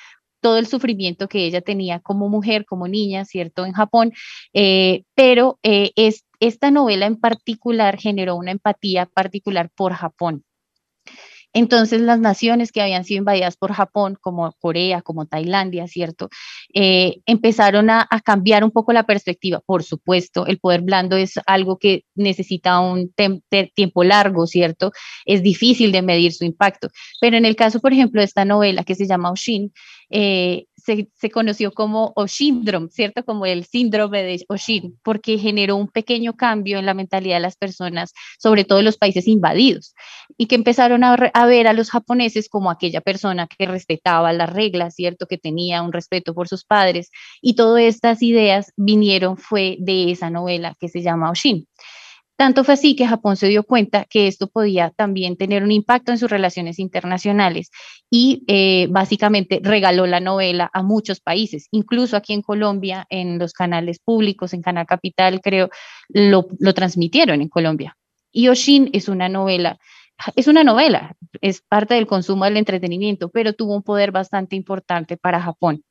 todo 0.42 0.58
el 0.58 0.68
sufrimiento 0.68 1.28
que 1.28 1.46
ella 1.46 1.62
tenía 1.62 2.00
como 2.00 2.30
mujer, 2.30 2.66
como 2.66 2.88
niña, 2.88 3.26
¿cierto? 3.26 3.66
En 3.66 3.74
Japón, 3.74 4.12
eh, 4.54 5.04
pero 5.16 5.60
eh, 5.64 5.92
es, 5.96 6.26
esta 6.40 6.72
novela 6.72 7.06
en 7.06 7.18
particular 7.18 7.98
generó 7.98 8.36
una 8.36 8.52
empatía 8.52 9.06
particular 9.06 9.70
por 9.76 9.94
Japón. 9.94 10.44
Entonces 11.54 12.02
las 12.02 12.20
naciones 12.20 12.72
que 12.72 12.82
habían 12.82 13.04
sido 13.04 13.20
invadidas 13.20 13.58
por 13.58 13.74
Japón, 13.74 14.18
como 14.20 14.52
Corea, 14.60 15.02
como 15.02 15.26
Tailandia, 15.26 15.88
¿cierto? 15.88 16.30
Eh, 16.74 17.18
empezaron 17.26 17.90
a, 17.90 18.08
cambiar 18.24 18.64
un 18.64 18.72
poco 18.72 18.94
la 18.94 19.04
perspectiva. 19.04 19.60
Por 19.66 19.84
supuesto, 19.84 20.46
el 20.46 20.60
poder 20.60 20.82
blando 20.82 21.18
es 21.18 21.34
algo 21.46 21.78
que 21.78 22.06
necesita 22.16 22.80
un 22.80 23.14
tiempo 23.76 24.04
largo, 24.04 24.48
¿cierto? 24.48 24.92
Es 25.26 25.44
difícil 25.44 25.92
de 25.92 26.02
medir 26.02 26.34
su 26.34 26.46
impacto. 26.46 26.90
Pero 27.20 27.38
en 27.38 27.46
el 27.46 27.56
caso, 27.56 27.80
por 27.80 27.94
ejemplo, 27.94 28.22
de 28.22 28.26
esta 28.26 28.46
novela 28.46 28.84
que 28.84 28.96
se 28.96 29.08
llama 29.08 29.32
Oshin, 29.32 29.74
eh, 30.10 30.66
se, 30.84 31.32
conoció 31.32 31.72
como 31.72 32.14
Oshindrome, 32.16 32.90
¿cierto? 32.90 33.24
Como 33.24 33.46
el 33.46 33.66
síndrome 33.66 34.24
de 34.24 34.44
Oshin, 34.48 35.00
porque 35.04 35.38
generó 35.38 35.76
un 35.76 35.88
pequeño 35.88 36.36
cambio 36.36 36.80
en 36.80 36.86
la 36.86 36.94
mentalidad 36.94 37.38
de 37.38 37.42
las 37.42 37.56
personas, 37.56 38.14
sobre 38.40 38.66
todo 38.66 38.80
en 38.80 38.86
los 38.86 38.98
países 38.98 39.28
invadidos, 39.28 39.94
y 40.38 40.48
que 40.48 40.56
empezaron 40.56 41.04
a, 41.04 41.14
a 41.14 41.46
ver 41.46 41.68
a 41.68 41.74
los 41.74 41.92
japoneses 41.92 42.50
como 42.50 42.72
aquella 42.72 43.02
persona 43.02 43.48
que 43.48 43.66
respetaba 43.66 44.34
las 44.34 44.52
reglas, 44.52 44.96
¿cierto? 44.96 45.28
Que 45.28 45.38
tenía 45.38 45.82
un 45.82 45.94
respeto 45.94 46.34
por 46.34 46.48
sus 46.48 46.66
padres, 46.66 47.12
y 47.42 47.56
todas 47.56 47.84
estas 47.84 48.22
ideas 48.22 48.74
vinieron 48.76 49.38
fue 49.38 49.78
de 49.80 50.12
esa 50.12 50.30
novela 50.30 50.76
que 50.80 50.90
se 50.90 51.02
llama 51.02 51.32
Oshin. 51.32 51.68
Tanto 52.42 52.64
fue 52.64 52.74
así 52.74 52.96
que 52.96 53.06
Japón 53.06 53.38
se 53.38 53.50
dio 53.50 53.62
cuenta 53.62 54.06
que 54.06 54.26
esto 54.26 54.48
podía 54.48 54.90
también 54.90 55.38
tener 55.38 55.62
un 55.62 55.72
impacto 55.72 56.12
en 56.12 56.18
sus 56.18 56.32
relaciones 56.32 56.80
internacionales 56.80 57.70
y 58.10 58.44
eh, 58.48 58.88
básicamente 58.90 59.60
regaló 59.62 60.08
la 60.08 60.20
novela 60.20 60.68
a 60.74 60.82
muchos 60.82 61.20
países, 61.20 61.68
incluso 61.70 62.18
aquí 62.18 62.34
en 62.34 62.42
Colombia, 62.42 63.06
en 63.12 63.38
los 63.38 63.54
canales 63.54 64.00
públicos, 64.00 64.56
en 64.56 64.64
Canal 64.64 64.88
Capital, 64.88 65.40
creo, 65.40 65.70
lo, 66.10 66.48
lo 66.58 66.74
transmitieron 66.74 67.42
en 67.42 67.48
Colombia. 67.48 67.96
Y 68.32 68.48
Oshin 68.48 68.90
es 68.92 69.08
una 69.08 69.30
novela 69.30 69.78
es 70.36 70.48
una 70.48 70.64
novela, 70.64 71.16
es 71.42 71.62
parte 71.62 71.94
del 71.94 72.08
consumo 72.08 72.46
del 72.46 72.58
entretenimiento, 72.58 73.30
pero 73.30 73.54
tuvo 73.54 73.76
un 73.76 73.84
poder 73.84 74.12
bastante 74.12 74.56
importante 74.56 75.16
para 75.16 75.40
Japón. 75.42 75.84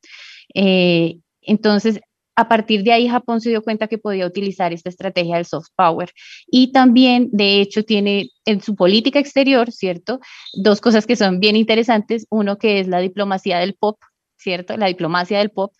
Eh, 0.53 1.19
entonces, 1.41 2.01
a 2.41 2.47
partir 2.49 2.83
de 2.83 2.91
ahí 2.91 3.07
Japón 3.07 3.39
se 3.39 3.49
dio 3.49 3.61
cuenta 3.61 3.87
que 3.87 3.99
podía 3.99 4.25
utilizar 4.25 4.73
esta 4.73 4.89
estrategia 4.89 5.35
del 5.35 5.45
soft 5.45 5.69
power 5.75 6.11
y 6.47 6.71
también 6.71 7.29
de 7.31 7.61
hecho 7.61 7.83
tiene 7.83 8.29
en 8.45 8.61
su 8.61 8.75
política 8.75 9.19
exterior, 9.19 9.71
¿cierto? 9.71 10.19
Dos 10.53 10.81
cosas 10.81 11.05
que 11.05 11.15
son 11.15 11.39
bien 11.39 11.55
interesantes, 11.55 12.25
uno 12.29 12.57
que 12.57 12.79
es 12.79 12.87
la 12.87 12.99
diplomacia 12.99 13.59
del 13.59 13.75
pop, 13.75 13.99
¿cierto? 14.37 14.75
La 14.75 14.87
diplomacia 14.87 15.37
del 15.37 15.51
pop, 15.51 15.71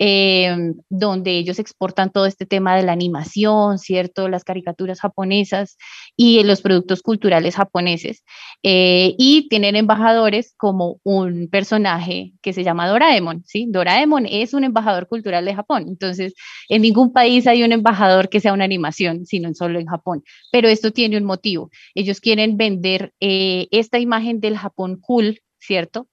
eh, 0.00 0.74
donde 0.88 1.32
ellos 1.32 1.58
exportan 1.58 2.10
todo 2.10 2.26
este 2.26 2.46
tema 2.46 2.76
de 2.76 2.84
la 2.84 2.92
animación, 2.92 3.78
¿cierto? 3.78 4.28
Las 4.28 4.44
caricaturas 4.44 5.00
japonesas 5.00 5.76
y 6.16 6.42
los 6.44 6.60
productos 6.62 7.02
culturales 7.02 7.56
japoneses. 7.56 8.22
Eh, 8.62 9.14
y 9.18 9.48
tienen 9.48 9.74
embajadores 9.74 10.54
como 10.56 11.00
un 11.02 11.48
personaje 11.50 12.32
que 12.42 12.52
se 12.52 12.62
llama 12.62 12.86
Doraemon, 12.86 13.42
¿sí? 13.44 13.66
Doraemon 13.68 14.26
es 14.26 14.54
un 14.54 14.64
embajador 14.64 15.08
cultural 15.08 15.44
de 15.44 15.54
Japón. 15.54 15.86
Entonces, 15.88 16.34
en 16.68 16.82
ningún 16.82 17.12
país 17.12 17.46
hay 17.48 17.64
un 17.64 17.72
embajador 17.72 18.28
que 18.28 18.40
sea 18.40 18.52
una 18.52 18.64
animación, 18.64 19.26
sino 19.26 19.52
solo 19.54 19.80
en 19.80 19.86
Japón. 19.86 20.22
Pero 20.52 20.68
esto 20.68 20.92
tiene 20.92 21.16
un 21.16 21.24
motivo. 21.24 21.70
Ellos 21.94 22.20
quieren 22.20 22.56
vender 22.56 23.12
eh, 23.20 23.66
esta 23.72 23.98
imagen 23.98 24.40
del 24.40 24.56
Japón 24.56 24.98
cool, 25.00 25.40
¿cierto? 25.58 26.08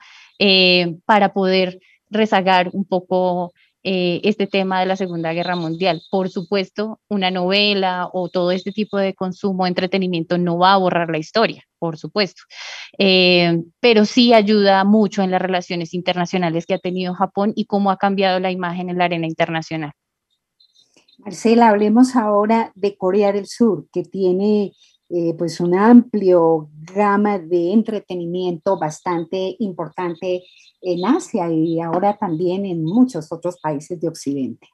para 1.05 1.31
poder 1.31 1.79
rezagar 2.09 2.69
un 2.73 2.85
poco 2.85 3.53
eh, 3.87 4.19
este 4.23 4.47
tema 4.47 4.79
de 4.79 4.87
la 4.87 4.95
Segunda 4.95 5.31
Guerra 5.31 5.55
Mundial. 5.55 6.01
Por 6.09 6.29
supuesto, 6.29 6.99
una 7.07 7.29
novela 7.29 8.09
o 8.11 8.29
todo 8.29 8.49
este 8.49 8.71
tipo 8.71 8.97
de 8.97 9.13
consumo, 9.13 9.67
entretenimiento, 9.67 10.39
no 10.39 10.57
va 10.57 10.73
a 10.73 10.77
borrar 10.77 11.11
la 11.11 11.19
historia, 11.19 11.63
por 11.77 11.95
supuesto, 11.95 12.41
eh, 12.97 13.61
pero 13.79 14.05
sí 14.05 14.33
ayuda 14.33 14.83
mucho 14.85 15.21
en 15.21 15.29
las 15.29 15.39
relaciones 15.39 15.93
internacionales 15.93 16.65
que 16.65 16.73
ha 16.73 16.79
tenido 16.79 17.13
Japón 17.13 17.53
y 17.55 17.65
cómo 17.65 17.91
ha 17.91 17.97
cambiado 17.97 18.39
la 18.39 18.49
imagen 18.49 18.89
en 18.89 18.97
la 18.97 19.05
arena 19.05 19.27
internacional. 19.27 19.91
Marcela, 21.19 21.69
hablemos 21.69 22.15
ahora 22.15 22.71
de 22.73 22.97
Corea 22.97 23.33
del 23.33 23.45
Sur, 23.45 23.85
que 23.93 24.01
tiene 24.01 24.71
eh, 25.09 25.35
pues 25.37 25.59
un 25.59 25.75
amplio 25.75 26.69
gama 26.73 27.37
de 27.37 27.71
entretenimiento 27.71 28.79
bastante 28.79 29.55
importante 29.59 30.41
en 30.85 31.05
Asia 31.05 31.51
y 31.51 31.81
ahora 31.81 32.15
también 32.15 32.65
en 32.65 32.83
muchos 32.83 33.31
otros 33.31 33.57
países 33.59 33.99
de 33.99 34.07
Occidente. 34.07 34.67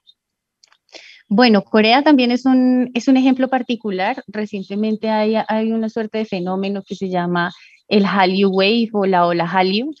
Bueno, 1.28 1.64
Corea 1.64 2.02
también 2.02 2.30
es 2.30 2.44
un, 2.44 2.90
es 2.92 3.08
un 3.08 3.16
ejemplo 3.16 3.48
particular. 3.48 4.22
Recientemente 4.26 5.08
hay, 5.08 5.36
hay 5.48 5.72
una 5.72 5.88
suerte 5.88 6.18
de 6.18 6.26
fenómeno 6.26 6.82
que 6.86 6.94
se 6.94 7.08
llama 7.08 7.50
el 7.88 8.04
Hallyu 8.04 8.50
Wave 8.50 8.90
o 8.92 9.06
la 9.06 9.26
ola 9.26 9.46
Hallyu, 9.46 9.92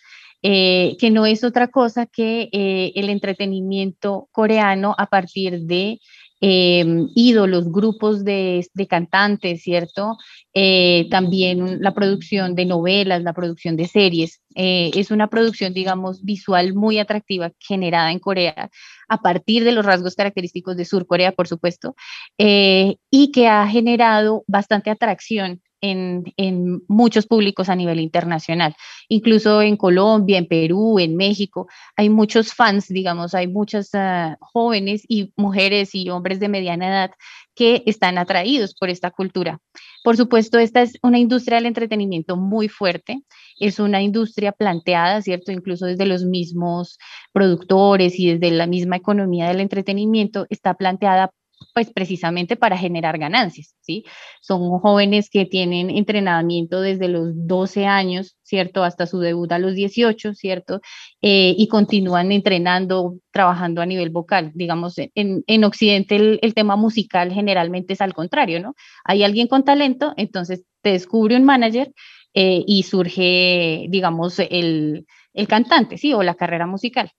eh, 0.42 0.96
que 1.00 1.10
no 1.10 1.24
es 1.24 1.42
otra 1.42 1.68
cosa 1.68 2.04
que 2.04 2.50
eh, 2.52 2.92
el 2.96 3.08
entretenimiento 3.08 4.28
coreano 4.30 4.94
a 4.98 5.06
partir 5.06 5.62
de 5.62 6.00
Em, 6.44 7.08
ídolos, 7.14 7.70
grupos 7.70 8.24
de, 8.24 8.68
cantantes, 8.90 9.62
¿cierto? 9.62 10.16
Eh, 10.52 11.06
también 11.08 11.80
la 11.80 11.94
producción 11.94 12.56
de 12.56 12.66
novelas, 12.66 13.22
la 13.22 13.32
producción 13.32 13.76
de 13.76 13.86
series. 13.86 14.42
Eh, 14.56 14.90
es 14.96 15.12
una 15.12 15.28
producción, 15.28 15.72
digamos, 15.72 16.24
visual 16.24 16.74
muy 16.74 16.98
atractiva 16.98 17.52
generada 17.60 18.10
en 18.10 18.18
Corea 18.18 18.70
a 19.08 19.18
partir 19.18 19.62
de 19.62 19.70
los 19.70 19.86
rasgos 19.86 20.16
característicos 20.16 20.76
de 20.76 20.84
Sur 20.84 21.06
Corea, 21.06 21.30
por 21.30 21.46
supuesto, 21.46 21.94
eh, 22.38 22.96
y 23.08 23.30
que 23.30 23.46
ha 23.46 23.64
generado 23.68 24.42
bastante 24.48 24.90
atracción 24.90 25.62
en, 25.82 26.82
muchos 26.88 27.26
públicos 27.26 27.68
a 27.68 27.76
nivel 27.76 28.00
internacional, 28.00 28.74
incluso 29.08 29.60
en 29.62 29.76
Colombia, 29.76 30.38
en 30.38 30.46
Perú, 30.46 30.98
en 30.98 31.16
México. 31.16 31.68
Hay 31.96 32.08
muchos 32.08 32.54
fans, 32.54 32.88
digamos, 32.88 33.34
hay 33.34 33.48
muchas 33.48 33.90
ah, 33.94 34.36
jóvenes 34.40 35.04
y 35.08 35.32
mujeres 35.36 35.94
y 35.94 36.08
hombres 36.10 36.40
de 36.40 36.48
mediana 36.48 36.88
edad 36.88 37.10
que 37.54 37.82
están 37.86 38.16
atraídos 38.16 38.74
por 38.74 38.88
esta 38.88 39.10
cultura. 39.10 39.60
Por 40.02 40.16
supuesto, 40.16 40.58
esta 40.58 40.82
es 40.82 40.94
una 41.02 41.18
industria 41.18 41.56
del 41.56 41.66
entretenimiento 41.66 42.36
muy 42.36 42.68
fuerte, 42.68 43.22
es 43.60 43.78
una 43.78 44.02
industria 44.02 44.52
planteada, 44.52 45.20
¿cierto? 45.20 45.52
Incluso 45.52 45.86
desde 45.86 46.06
los 46.06 46.24
mismos 46.24 46.98
productores 47.32 48.18
y 48.18 48.32
desde 48.32 48.56
la 48.56 48.66
misma 48.66 48.96
economía 48.96 49.48
del 49.48 49.60
entretenimiento, 49.60 50.46
está 50.48 50.74
planteada 50.74 51.32
pues 51.74 51.90
precisamente 51.92 52.56
para 52.56 52.76
generar 52.76 53.18
ganancias, 53.18 53.74
¿sí? 53.80 54.04
Son 54.40 54.78
jóvenes 54.80 55.30
que 55.30 55.46
tienen 55.46 55.90
entrenamiento 55.90 56.80
desde 56.80 57.08
los 57.08 57.30
12 57.34 57.86
años, 57.86 58.36
¿cierto? 58.42 58.84
Hasta 58.84 59.06
su 59.06 59.18
debut 59.20 59.50
a 59.52 59.58
los 59.58 59.74
18, 59.74 60.34
¿cierto? 60.34 60.80
Eh, 61.20 61.54
y 61.56 61.68
continúan 61.68 62.32
entrenando, 62.32 63.16
trabajando 63.30 63.82
a 63.82 63.86
nivel 63.86 64.10
vocal. 64.10 64.52
Digamos, 64.54 64.94
en, 64.98 65.42
en 65.46 65.64
Occidente 65.64 66.16
el, 66.16 66.54
tema 66.54 66.76
musical 66.76 67.32
generalmente 67.32 67.94
es 67.94 68.00
al 68.00 68.14
contrario, 68.14 68.60
¿no? 68.60 68.74
Hay 69.04 69.22
alguien 69.22 69.48
con 69.48 69.64
talento, 69.64 70.12
entonces 70.16 70.64
te 70.82 70.90
descubre 70.90 71.36
un 71.36 71.44
manager 71.44 71.92
eh, 72.34 72.62
y 72.66 72.82
surge, 72.82 73.86
digamos, 73.88 74.38
el, 74.38 75.06
el 75.32 75.48
cantante, 75.48 75.98
¿sí? 75.98 76.12
O 76.12 76.22
la 76.22 76.34
carrera 76.34 76.66
musical. 76.66 77.10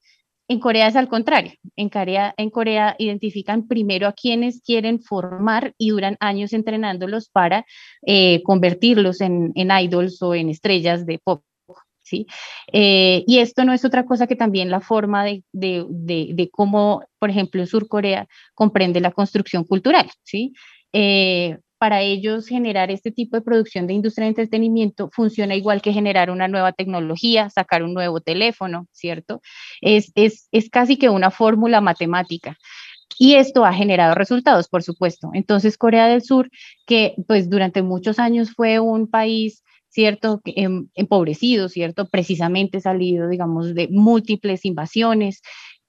En 0.47 0.59
Corea 0.59 0.88
es 0.88 0.95
al 0.95 1.07
contrario. 1.07 1.53
En 1.75 1.89
Corea, 1.89 2.33
en 2.38 2.50
Corea 2.50 2.95
identifican 3.00 3.67
primero 3.67 4.07
a 4.07 4.13
quienes 4.13 4.62
quieren 4.62 5.01
formar 5.01 5.73
y 5.77 5.89
duran 5.89 6.17
años 6.19 6.53
entrenándolos 6.53 7.29
para 7.29 7.65
eh, 8.05 8.41
convertirlos 8.43 9.21
en, 9.21 9.53
idols 9.55 10.21
o 10.21 10.35
en 10.35 10.50
estrellas 10.50 11.05
de 11.05 11.19
pop. 11.19 11.43
¿sí? 12.01 12.27
Eh, 12.71 13.23
y 13.25 13.39
esto 13.39 13.63
no 13.63 13.71
es 13.73 13.85
otra 13.85 14.05
cosa 14.05 14.27
que 14.27 14.35
también 14.35 14.69
la 14.69 14.81
forma 14.81 15.23
de, 15.23 15.43
de, 15.53 16.50
cómo, 16.51 17.03
por 17.19 17.29
ejemplo, 17.29 17.62
en 17.62 17.67
Sur 17.67 17.88
Corea 17.88 18.27
comprende 18.53 19.00
la 19.00 19.12
construcción 19.12 19.63
cultural. 19.63 20.09
¿sí? 20.23 20.53
Eh, 20.91 21.57
para 21.84 22.00
ellos 22.00 22.48
generar 22.48 22.92
este 22.92 23.12
tipo 23.12 23.36
de 23.36 23.42
producción 23.42 23.88
de 23.88 23.94
industria 23.94 24.24
de 24.24 24.30
entretenimiento 24.30 25.10
funciona 25.12 25.54
igual 25.54 25.82
que 25.82 25.92
generar 25.92 26.32
una 26.32 26.48
nueva 26.48 26.72
tecnología, 26.72 27.50
sacar 27.50 27.84
un 27.84 27.94
nuevo 27.94 28.22
teléfono, 28.22 28.88
¿cierto? 28.94 29.42
Es, 29.82 30.10
es, 30.16 30.48
es 30.54 30.70
casi 30.70 30.96
que 30.96 31.10
una 31.10 31.30
fórmula 31.30 31.82
matemática. 31.82 32.56
Y 33.20 33.36
esto 33.36 33.66
ha 33.66 33.74
generado 33.74 34.16
resultados, 34.16 34.70
por 34.70 34.82
supuesto. 34.82 35.32
Entonces, 35.34 35.78
Corea 35.78 36.08
del 36.08 36.24
Sur, 36.24 36.50
que 36.86 37.16
pues 37.28 37.50
durante 37.50 37.82
muchos 37.82 38.18
años 38.18 38.54
fue 38.56 38.80
un 38.80 39.10
país 39.10 39.62
¿cierto? 39.90 40.40
Em, 40.46 40.88
empobrecido, 40.96 41.68
¿cierto? 41.68 42.08
Precisamente 42.08 42.80
salido, 42.80 43.28
digamos, 43.28 43.75
de 43.75 43.90
múltiples 43.92 44.63
invasiones, 44.63 45.42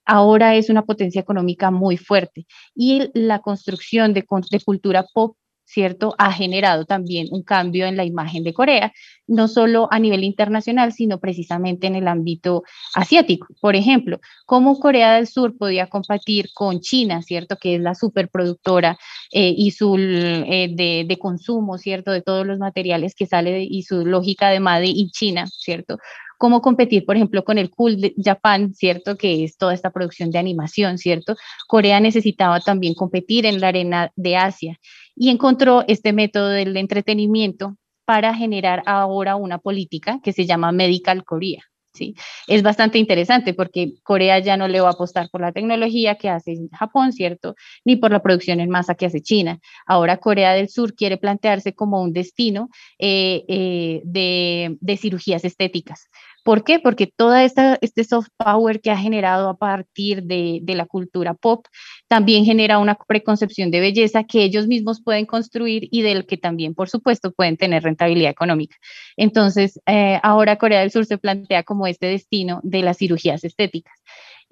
ahora 0.04 0.56
es 0.56 0.70
una 0.70 0.82
potencia 0.82 1.20
económica 1.20 1.70
muy 1.70 1.96
fuerte. 1.98 2.46
Y 2.74 3.10
la 3.14 3.38
construcción 3.38 4.12
de, 4.12 4.26
de 4.50 4.60
cultura 4.60 5.06
pop 5.14 5.36
¿cierto? 5.64 6.14
Ha 6.18 6.32
generado 6.32 6.84
también 6.84 7.28
un 7.30 7.42
cambio 7.42 7.86
en 7.86 7.96
la 7.96 8.04
imagen 8.04 8.44
de 8.44 8.52
Corea, 8.52 8.92
no 9.26 9.48
solo 9.48 9.88
a 9.90 9.98
nivel 9.98 10.24
internacional, 10.24 10.92
sino 10.92 11.18
precisamente 11.18 11.86
en 11.86 11.96
el 11.96 12.08
ámbito 12.08 12.62
asiático. 12.94 13.48
Por 13.60 13.74
ejemplo, 13.76 14.20
cómo 14.46 14.78
Corea 14.78 15.14
del 15.14 15.26
Sur 15.26 15.56
podía 15.56 15.86
competir 15.86 16.50
con 16.54 16.80
China, 16.80 17.22
¿cierto? 17.22 17.56
Que 17.56 17.76
es 17.76 17.80
la 17.80 17.94
superproductora 17.94 18.98
eh, 19.32 19.54
y 19.56 19.70
su 19.70 19.96
eh, 19.98 20.68
de, 20.72 21.04
de, 21.06 21.18
consumo, 21.18 21.78
¿cierto? 21.78 22.10
De 22.12 22.22
todos 22.22 22.46
los 22.46 22.58
materiales 22.58 23.14
que 23.14 23.26
sale 23.26 23.66
y 23.68 23.82
su 23.82 24.04
lógica 24.04 24.50
de 24.50 24.60
Made 24.60 24.86
in 24.86 25.10
China, 25.10 25.46
¿cierto? 25.46 25.98
cómo 26.38 26.60
competir, 26.60 27.06
por 27.06 27.16
ejemplo, 27.16 27.42
con 27.42 27.56
el 27.56 27.70
Cool 27.70 28.00
de 28.00 28.14
Japan, 28.22 28.74
¿cierto? 28.74 29.16
Que 29.16 29.44
es 29.44 29.56
toda 29.56 29.72
esta 29.72 29.90
producción 29.90 30.30
de 30.30 30.38
animación, 30.38 30.98
¿cierto? 30.98 31.36
Corea 31.66 32.00
necesitaba 32.00 32.60
también 32.60 32.92
competir 32.92 33.46
en 33.46 33.60
la 33.60 33.68
arena 33.68 34.12
de 34.16 34.36
Asia 34.36 34.78
y 35.16 35.30
encontró 35.30 35.84
este 35.88 36.12
método 36.12 36.48
del 36.48 36.76
entretenimiento 36.76 37.76
para 38.04 38.34
generar 38.34 38.82
ahora 38.86 39.36
una 39.36 39.58
política 39.58 40.20
que 40.22 40.32
se 40.32 40.46
llama 40.46 40.72
Medical 40.72 41.24
Korea. 41.24 41.62
¿sí? 41.94 42.14
Es 42.48 42.62
bastante 42.62 42.98
interesante 42.98 43.54
porque 43.54 43.94
Corea 44.02 44.38
ya 44.40 44.56
no 44.56 44.68
le 44.68 44.80
va 44.80 44.88
a 44.88 44.92
apostar 44.92 45.30
por 45.30 45.40
la 45.40 45.52
tecnología 45.52 46.16
que 46.16 46.28
hace 46.28 46.56
Japón, 46.72 47.12
¿cierto? 47.12 47.54
Ni 47.84 47.96
por 47.96 48.10
la 48.10 48.22
producción 48.22 48.60
en 48.60 48.68
masa 48.68 48.94
que 48.94 49.06
hace 49.06 49.22
China. 49.22 49.60
Ahora 49.86 50.18
Corea 50.18 50.52
del 50.52 50.68
Sur 50.68 50.94
quiere 50.94 51.16
plantearse 51.16 51.74
como 51.74 52.02
un 52.02 52.12
destino 52.12 52.68
eh, 52.98 53.44
eh, 53.48 54.02
de, 54.04 54.76
de 54.80 54.96
cirugías 54.96 55.44
estéticas. 55.44 56.08
¿Por 56.44 56.62
qué? 56.62 56.78
Porque 56.78 57.10
esta 57.42 57.78
este 57.80 58.04
soft 58.04 58.28
power 58.36 58.82
que 58.82 58.90
ha 58.90 58.98
generado 58.98 59.48
a 59.48 59.56
partir 59.56 60.24
de, 60.24 60.62
la 60.66 60.84
cultura 60.84 61.32
pop 61.32 61.66
también 62.06 62.44
genera 62.44 62.78
una 62.78 62.96
preconcepción 62.96 63.70
de 63.70 63.80
belleza 63.80 64.24
que 64.24 64.44
ellos 64.44 64.66
mismos 64.66 65.02
pueden 65.02 65.24
construir 65.24 65.88
y 65.90 66.02
del 66.02 66.26
que 66.26 66.36
también, 66.36 66.74
por 66.74 66.90
supuesto, 66.90 67.32
pueden 67.32 67.56
tener 67.56 67.82
rentabilidad 67.82 68.30
económica. 68.30 68.76
Entonces, 69.16 69.80
eh, 69.86 70.20
ahora 70.22 70.56
Corea 70.56 70.80
del 70.80 70.90
Sur 70.90 71.06
se 71.06 71.16
plantea 71.16 71.62
como 71.62 71.86
este 71.86 72.06
destino 72.06 72.60
de 72.62 72.82
las 72.82 72.98
cirugías 72.98 73.42
estéticas. 73.42 73.94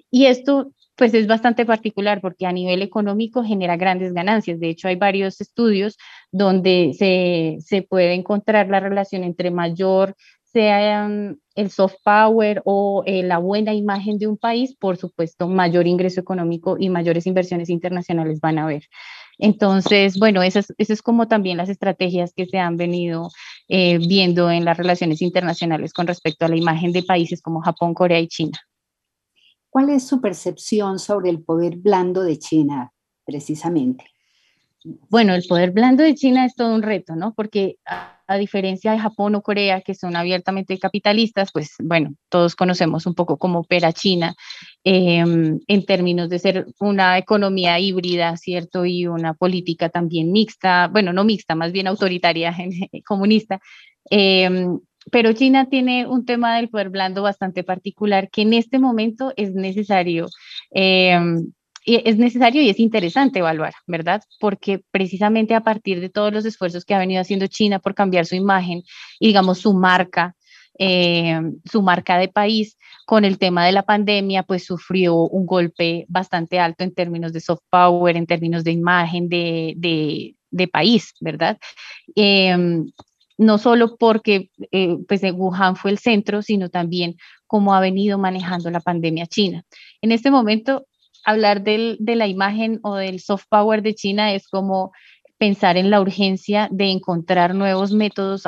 Y 0.09 0.25
esto 0.25 0.71
pues 0.95 1.13
es 1.13 1.27
bastante 1.27 1.65
particular 1.65 2.21
porque 2.21 2.45
a 2.45 2.51
nivel 2.51 2.81
económico 2.81 3.43
genera 3.43 3.77
grandes 3.77 4.13
ganancias. 4.13 4.59
De 4.59 4.69
hecho, 4.69 4.87
hay 4.87 4.95
varios 4.95 5.41
estudios 5.41 5.97
donde 6.31 6.93
se, 6.97 7.57
se 7.61 7.81
puede 7.83 8.13
encontrar 8.13 8.69
la 8.69 8.79
relación 8.79 9.23
entre 9.23 9.51
mayor 9.51 10.15
sea 10.53 11.09
el 11.55 11.71
soft 11.71 11.95
power 12.03 12.61
o 12.63 13.03
eh, 13.05 13.23
la 13.23 13.39
buena 13.39 13.73
imagen 13.73 14.17
de 14.19 14.27
un 14.27 14.37
país, 14.37 14.75
por 14.79 14.97
supuesto, 14.97 15.47
mayor 15.47 15.87
ingreso 15.87 16.21
económico 16.21 16.77
y 16.79 16.89
mayores 16.89 17.27
inversiones 17.27 17.69
internacionales 17.69 18.39
van 18.39 18.59
a 18.59 18.63
haber. 18.63 18.83
Entonces, 19.39 20.17
bueno, 20.19 20.43
esas, 20.43 20.71
es 20.77 21.01
como 21.01 21.27
también 21.27 21.57
las 21.57 21.69
estrategias 21.69 22.33
que 22.35 22.45
se 22.45 22.59
han 22.59 22.77
venido 22.77 23.29
eh, 23.67 23.97
viendo 23.97 24.51
en 24.51 24.63
las 24.63 24.77
relaciones 24.77 25.21
internacionales 25.21 25.91
con 25.91 26.05
respecto 26.05 26.45
a 26.45 26.49
la 26.49 26.55
imagen 26.55 26.91
de 26.91 27.03
países 27.03 27.41
como 27.41 27.61
Japón, 27.61 27.93
Corea 27.93 28.19
y 28.19 28.27
China. 28.27 28.59
¿Cuál 29.69 29.89
es 29.89 30.07
su 30.07 30.21
percepción 30.21 30.99
sobre 30.99 31.31
el 31.31 31.41
poder 31.41 31.77
blando 31.77 32.21
de 32.21 32.37
China, 32.37 32.93
precisamente? 33.25 34.05
Bueno, 35.09 35.33
el 35.33 35.43
poder 35.47 35.71
blando 35.71 36.03
de 36.03 36.13
China 36.13 36.45
es 36.45 36.55
todo 36.55 36.75
un 36.75 36.83
reto, 36.83 37.15
¿no? 37.15 37.33
Porque 37.33 37.77
a 38.33 38.37
diferencia 38.37 38.91
de 38.91 38.99
Japón 38.99 39.35
o 39.35 39.41
Corea, 39.41 39.81
que 39.81 39.93
son 39.93 40.15
abiertamente 40.15 40.79
capitalistas, 40.79 41.51
pues 41.51 41.75
bueno, 41.79 42.15
todos 42.29 42.55
conocemos 42.55 43.05
un 43.05 43.13
poco 43.13 43.37
cómo 43.37 43.59
opera 43.59 43.93
China 43.93 44.33
em, 44.83 45.59
en 45.67 45.85
términos 45.85 46.29
de 46.29 46.39
ser 46.39 46.65
una 46.79 47.19
economía 47.19 47.79
híbrida, 47.79 48.35
¿cierto? 48.37 48.85
Y 48.85 49.05
una 49.05 49.35
política 49.35 49.89
también 49.89 50.31
mixta, 50.31 50.87
bueno, 50.87 51.13
no 51.13 51.23
mixta, 51.23 51.53
más 51.53 51.71
bien 51.71 51.85
autoritaria, 51.85 52.55
comunista. 53.05 53.59
Em, 54.09 54.79
pero 55.11 55.33
China 55.33 55.69
tiene 55.69 56.07
un 56.07 56.25
tema 56.25 56.55
del 56.55 56.69
poder 56.69 56.89
blando 56.89 57.21
bastante 57.21 57.63
particular 57.63 58.31
que 58.31 58.41
en 58.41 58.53
este 58.53 58.79
momento 58.79 59.31
es 59.35 59.53
necesario 59.53 60.27
em, 60.71 61.51
es 61.85 62.17
necesario 62.17 62.61
y 62.61 62.69
es 62.69 62.79
interesante 62.79 63.39
evaluar, 63.39 63.73
¿verdad? 63.87 64.23
Porque 64.39 64.81
precisamente 64.91 65.55
a 65.55 65.61
partir 65.61 65.99
de 65.99 66.09
todos 66.09 66.33
los 66.33 66.45
esfuerzos 66.45 66.85
que 66.85 66.93
ha 66.93 66.99
venido 66.99 67.21
haciendo 67.21 67.47
China 67.47 67.79
por 67.79 67.93
cambiar 67.93 68.25
su 68.25 68.35
imagen 68.35 68.83
y, 69.19 69.27
digamos, 69.27 69.59
su 69.59 69.73
marca, 69.73 70.35
eh, 70.79 71.39
su 71.69 71.81
marca 71.81 72.17
de 72.17 72.29
país, 72.29 72.77
con 73.05 73.25
el 73.25 73.37
tema 73.37 73.65
de 73.65 73.73
la 73.73 73.83
pandemia, 73.83 74.43
pues 74.43 74.65
sufrió 74.65 75.15
un 75.15 75.45
golpe 75.45 76.05
bastante 76.07 76.59
alto 76.59 76.83
en 76.83 76.93
términos 76.93 77.33
de 77.33 77.41
soft 77.41 77.63
power, 77.69 78.15
en 78.15 78.25
términos 78.25 78.63
de 78.63 78.71
imagen 78.71 79.27
de, 79.27 79.73
de, 79.77 80.67
país, 80.67 81.13
¿verdad? 81.19 81.57
Em, 82.15 82.91
no 83.37 83.57
solo 83.57 83.97
porque 83.97 84.49
eh, 84.71 84.97
pues 85.07 85.21
Wuhan 85.33 85.75
fue 85.75 85.91
el 85.91 85.97
centro, 85.97 86.41
sino 86.41 86.69
también 86.69 87.15
cómo 87.45 87.73
ha 87.73 87.79
venido 87.79 88.17
manejando 88.17 88.69
la 88.71 88.79
pandemia 88.79 89.27
China. 89.27 89.63
En 90.01 90.11
este 90.11 90.31
momento 90.31 90.85
hablar 91.23 91.63
de 91.63 91.97
la 92.15 92.27
imagen 92.27 92.79
o 92.83 92.95
del 92.95 93.19
soft 93.19 93.45
power 93.49 93.81
de 93.81 93.95
China 93.95 94.33
es 94.33 94.47
como 94.47 94.91
pensar 95.37 95.77
en 95.77 95.89
la 95.89 95.99
urgencia 95.99 96.69
de 96.71 96.91
encontrar 96.91 97.55
nuevos 97.55 97.91
métodos, 97.91 98.43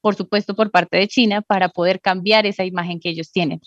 por 0.00 0.14
supuesto, 0.16 0.54
por 0.54 0.70
parte 0.70 0.96
de 0.96 1.08
China, 1.08 1.42
para 1.42 1.68
poder 1.68 2.00
cambiar 2.00 2.46
esa 2.46 2.64
imagen 2.64 3.00
que 3.00 3.10
ellos 3.10 3.30
tienen. 3.30 3.60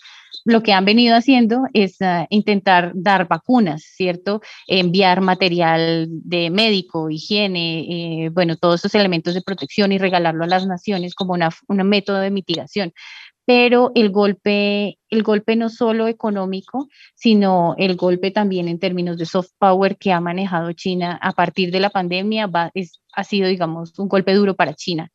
Lo 0.44 0.62
que 0.62 0.72
han 0.72 0.84
venido 0.84 1.16
haciendo 1.16 1.62
es 1.72 2.00
ah, 2.02 2.26
intentar 2.30 2.92
dar 2.94 3.26
vacunas, 3.26 3.82
¿cierto? 3.82 4.42
Enviar 4.68 5.20
material 5.20 6.06
de 6.08 6.50
médico, 6.50 7.10
higiene, 7.10 8.26
eh, 8.26 8.28
bueno, 8.30 8.56
todos 8.56 8.80
esos 8.80 8.94
elementos 8.94 9.34
de 9.34 9.42
protección 9.42 9.92
y 9.92 9.98
regalarlo 9.98 10.44
a 10.44 10.46
las 10.46 10.66
naciones 10.66 11.14
como 11.14 11.34
un 11.34 11.88
método 11.88 12.20
de 12.20 12.30
mitigación 12.30 12.92
pero 13.46 13.92
el 13.94 14.10
golpe, 14.10 14.98
el 15.08 15.22
golpe 15.22 15.54
no 15.54 15.70
solo 15.70 16.08
económico, 16.08 16.88
sino 17.14 17.76
el 17.78 17.96
golpe 17.96 18.32
también 18.32 18.68
en 18.68 18.80
términos 18.80 19.16
de 19.16 19.24
soft 19.24 19.52
power 19.58 19.96
que 19.96 20.12
ha 20.12 20.20
manejado 20.20 20.72
China 20.72 21.18
a 21.22 21.32
partir 21.32 21.70
de 21.70 21.80
la 21.80 21.90
pandemia 21.90 22.50
ha 23.12 23.24
sido, 23.24 23.48
digamos, 23.48 23.98
un 23.98 24.08
golpe 24.08 24.34
duro 24.34 24.56
para 24.56 24.74
China. 24.74 25.10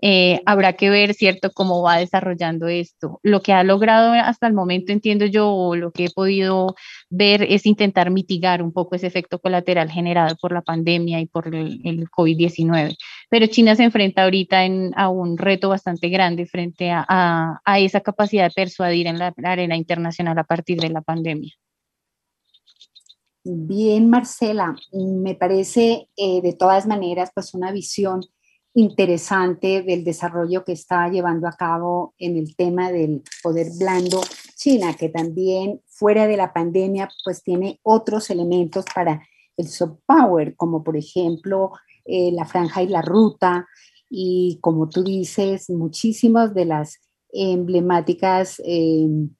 Eh, 0.00 0.40
habrá 0.46 0.74
que 0.74 0.90
ver, 0.90 1.14
¿cierto?, 1.14 1.50
cómo 1.52 1.82
va 1.82 1.98
desarrollando 1.98 2.68
esto. 2.68 3.20
Lo 3.22 3.42
que 3.42 3.52
ha 3.52 3.62
logrado 3.64 4.12
hasta 4.12 4.46
el 4.46 4.54
momento, 4.54 4.92
entiendo 4.92 5.26
yo, 5.26 5.50
o 5.50 5.76
lo 5.76 5.92
que 5.92 6.06
he 6.06 6.10
podido 6.10 6.74
ver 7.10 7.42
es 7.42 7.66
intentar 7.66 8.10
mitigar 8.10 8.62
un 8.62 8.72
poco 8.72 8.96
ese 8.96 9.06
efecto 9.06 9.38
colateral 9.38 9.90
generado 9.90 10.36
por 10.40 10.52
la 10.52 10.62
pandemia 10.62 11.20
y 11.20 11.26
por 11.26 11.54
el, 11.54 11.80
COVID-19. 12.10 12.96
Pero 13.28 13.46
China 13.46 13.76
se 13.76 13.84
enfrenta 13.84 14.24
ahorita 14.24 14.60
a 14.96 15.08
un 15.08 15.38
reto 15.38 15.68
bastante 15.68 16.08
grande 16.08 16.46
frente 16.46 16.90
a, 16.90 17.60
esa 17.78 18.00
capacidad 18.00 18.44
de 18.44 18.54
persuadir 18.54 19.06
en 19.06 19.18
la 19.18 19.34
arena 19.44 19.76
internacional 19.76 20.38
a 20.38 20.44
partir 20.44 20.78
de 20.80 20.90
la 20.90 21.00
pandemia. 21.00 21.52
Bien, 23.44 24.08
Marcela, 24.08 24.76
me 24.92 25.34
parece 25.34 26.08
eh, 26.16 26.40
de 26.42 26.52
todas 26.52 26.86
maneras 26.86 27.32
pues 27.34 27.54
una 27.54 27.72
visión 27.72 28.20
interesante 28.74 29.82
del 29.82 30.04
desarrollo 30.04 30.64
que 30.64 30.72
está 30.72 31.08
llevando 31.08 31.46
a 31.46 31.52
cabo 31.52 32.14
en 32.18 32.36
el 32.36 32.56
tema 32.56 32.90
del 32.90 33.22
poder 33.42 33.68
blando 33.78 34.22
China, 34.56 34.94
que 34.94 35.08
también 35.08 35.80
fuera 35.86 36.26
de 36.26 36.36
la 36.36 36.52
pandemia, 36.52 37.08
pues 37.24 37.42
tiene 37.42 37.80
otros 37.82 38.30
elementos 38.30 38.84
para 38.94 39.22
el 39.56 39.68
soft 39.68 39.98
power, 40.06 40.56
como 40.56 40.82
por 40.82 40.96
ejemplo 40.96 41.72
eh, 42.04 42.32
la 42.32 42.46
franja 42.46 42.82
y 42.82 42.88
la 42.88 43.02
ruta, 43.02 43.66
y 44.08 44.58
como 44.60 44.88
tú 44.88 45.02
dices, 45.04 45.68
muchísimas 45.70 46.54
de 46.54 46.64
las 46.64 46.98
emblemáticas 47.32 48.60
em, 48.64 49.30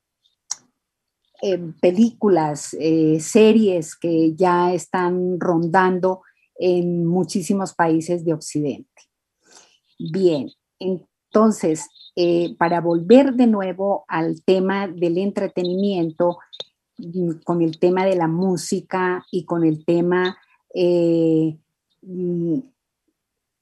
em, 1.42 1.72
películas, 1.80 2.74
eh, 2.78 3.18
series 3.20 3.96
que 3.96 4.34
ya 4.34 4.72
están 4.72 5.38
rondando 5.38 6.22
en 6.54 7.06
muchísimos 7.06 7.74
países 7.74 8.24
de 8.24 8.34
Occidente. 8.34 9.11
Bien, 10.10 10.50
entonces, 10.80 11.88
eh, 12.16 12.56
para 12.58 12.80
volver 12.80 13.34
de 13.34 13.46
nuevo 13.46 14.04
al 14.08 14.42
tema 14.42 14.88
del 14.88 15.18
entretenimiento, 15.18 16.38
mm, 16.98 17.42
con 17.44 17.62
el 17.62 17.78
tema 17.78 18.04
de 18.04 18.16
la 18.16 18.26
música 18.26 19.24
y 19.30 19.44
con 19.44 19.64
el 19.64 19.84
tema 19.84 20.36
eh, 20.74 21.56
mm, 22.02 22.58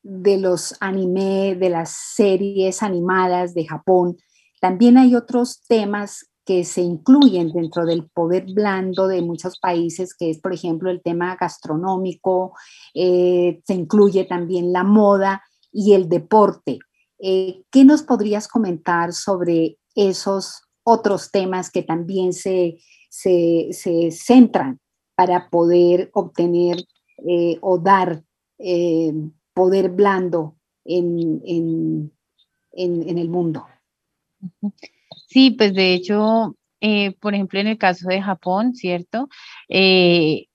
de 0.03 0.39
los 0.39 0.77
anime, 0.81 1.57
de 1.57 1.69
las 1.69 1.91
series 1.91 2.83
animadas 2.83 3.53
de 3.53 3.67
Japón, 3.67 4.17
también 4.61 4.97
hay 4.97 5.15
otros 5.15 5.63
temas 5.69 6.31
que 6.47 6.65
se 6.65 6.81
incluyen 6.81 7.53
dentro 7.53 7.85
del 7.85 8.09
poder 8.09 8.47
blando 8.47 9.09
de 9.09 9.23
muchos 9.23 9.59
países, 9.59 10.15
que 10.15 10.31
es, 10.31 10.41
por 10.41 10.53
ejemplo, 10.55 10.91
el 10.91 11.03
tema 11.03 11.37
gastronómico, 11.39 12.55
eh, 12.95 13.61
se 13.65 13.75
incluye 13.75 14.25
también 14.25 14.73
la 14.73 14.85
moda 14.85 15.43
y 15.73 15.95
el 15.95 16.09
deporte. 16.09 16.79
Eh, 17.19 17.63
¿Qué 17.71 17.85
nos 17.85 18.03
podrías 18.03 18.49
comentar 18.49 19.13
sobre 19.13 19.77
esos 19.95 20.63
otros 20.83 21.31
temas 21.31 21.71
que 21.71 21.83
también 21.83 22.33
se, 22.33 22.79
centran 24.11 24.81
para 25.15 25.51
poder 25.51 26.11
obtener 26.15 26.79
eh, 27.29 27.59
o 27.61 27.79
dar 27.79 28.23
eh, 28.59 29.13
poder 29.53 29.91
blando 29.91 30.57
en, 30.85 31.43
en, 31.45 33.19
el 33.19 33.29
mundo? 33.29 33.67
Sí, 35.27 35.51
pues 35.51 35.75
de 35.75 35.93
hecho, 35.93 36.57
por 37.21 37.35
ejemplo, 37.35 37.61
en 37.61 37.67
el 37.67 37.79
caso 37.79 38.09
de 38.09 38.23
Japón, 38.23 38.75
¿cierto? 38.75 39.29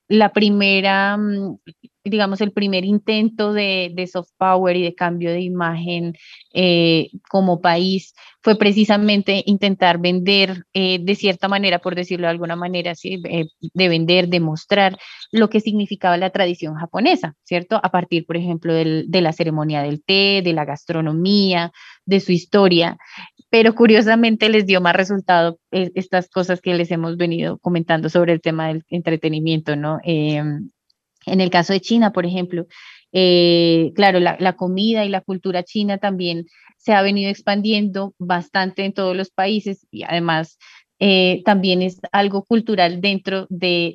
la 0.08 0.32
primera, 0.32 1.18
mm, 1.18 1.58
digamos, 2.06 2.40
el 2.42 2.52
primer 2.52 2.86
intento 2.86 3.52
de, 3.52 4.10
soft 4.12 4.30
power 4.38 4.78
y 4.78 4.84
de 4.84 4.94
cambio 4.94 5.32
de 5.32 5.42
imagen 5.42 6.14
eh, 6.54 7.10
como 7.30 7.62
país 7.62 8.14
fue 8.42 8.58
precisamente 8.58 9.42
intentar 9.48 9.98
vender 9.98 10.66
eh, 10.74 11.00
de 11.02 11.16
cierta 11.16 11.48
manera, 11.48 11.80
por 11.80 11.96
decirlo 11.96 12.28
de 12.28 12.32
alguna 12.32 12.56
manera, 12.56 12.94
eh, 13.04 13.48
de 13.60 13.90
vender, 13.90 14.28
de 14.28 14.40
mostrar 14.40 14.98
lo 15.32 15.50
que 15.50 15.60
significaba 15.60 16.16
la 16.18 16.30
tradición 16.30 16.76
japonesa, 16.76 17.36
¿cierto? 17.44 17.80
A 17.82 17.90
partir, 17.90 18.28
por 18.28 18.38
ejemplo, 18.38 18.74
de 18.74 19.22
la 19.22 19.34
ceremonia 19.34 19.82
del 19.82 20.04
té, 20.04 20.42
de 20.44 20.54
la 20.54 20.64
gastronomía, 20.64 21.72
de 22.06 22.20
su 22.20 22.32
historia, 22.32 22.98
pero 23.50 23.74
curiosamente 23.74 24.50
les 24.50 24.68
dio 24.68 24.80
más 24.80 24.96
resultado 24.96 25.58
estas 25.72 26.30
cosas 26.30 26.62
que 26.62 26.76
les 26.76 26.92
hemos 26.92 27.18
venido 27.18 27.58
comentando 27.58 28.10
sobre 28.10 28.34
el 28.34 28.42
tema 28.42 28.68
del 28.68 28.84
entretenimiento, 28.90 29.76
¿no? 29.76 30.00
En 31.26 31.42
el 31.42 31.50
caso 31.50 31.74
de 31.74 31.82
China, 31.82 32.12
por 32.12 32.26
ejemplo, 32.26 32.68
eh, 33.18 33.94
claro, 33.96 34.20
la, 34.20 34.54
comida 34.58 35.06
y 35.06 35.10
la 35.10 35.22
cultura 35.22 35.64
china 35.64 35.98
también 36.00 36.48
se 36.76 36.92
ha 36.92 37.02
venido 37.02 37.30
expandiendo 37.32 38.14
bastante 38.20 38.84
en 38.84 38.92
todos 38.92 39.16
los 39.16 39.30
países 39.30 39.88
y 39.90 40.04
además 40.04 40.58
eh, 41.00 41.42
también 41.46 41.82
es 41.82 42.02
algo 42.12 42.44
cultural 42.44 43.00
dentro 43.00 43.48
de, 43.50 43.94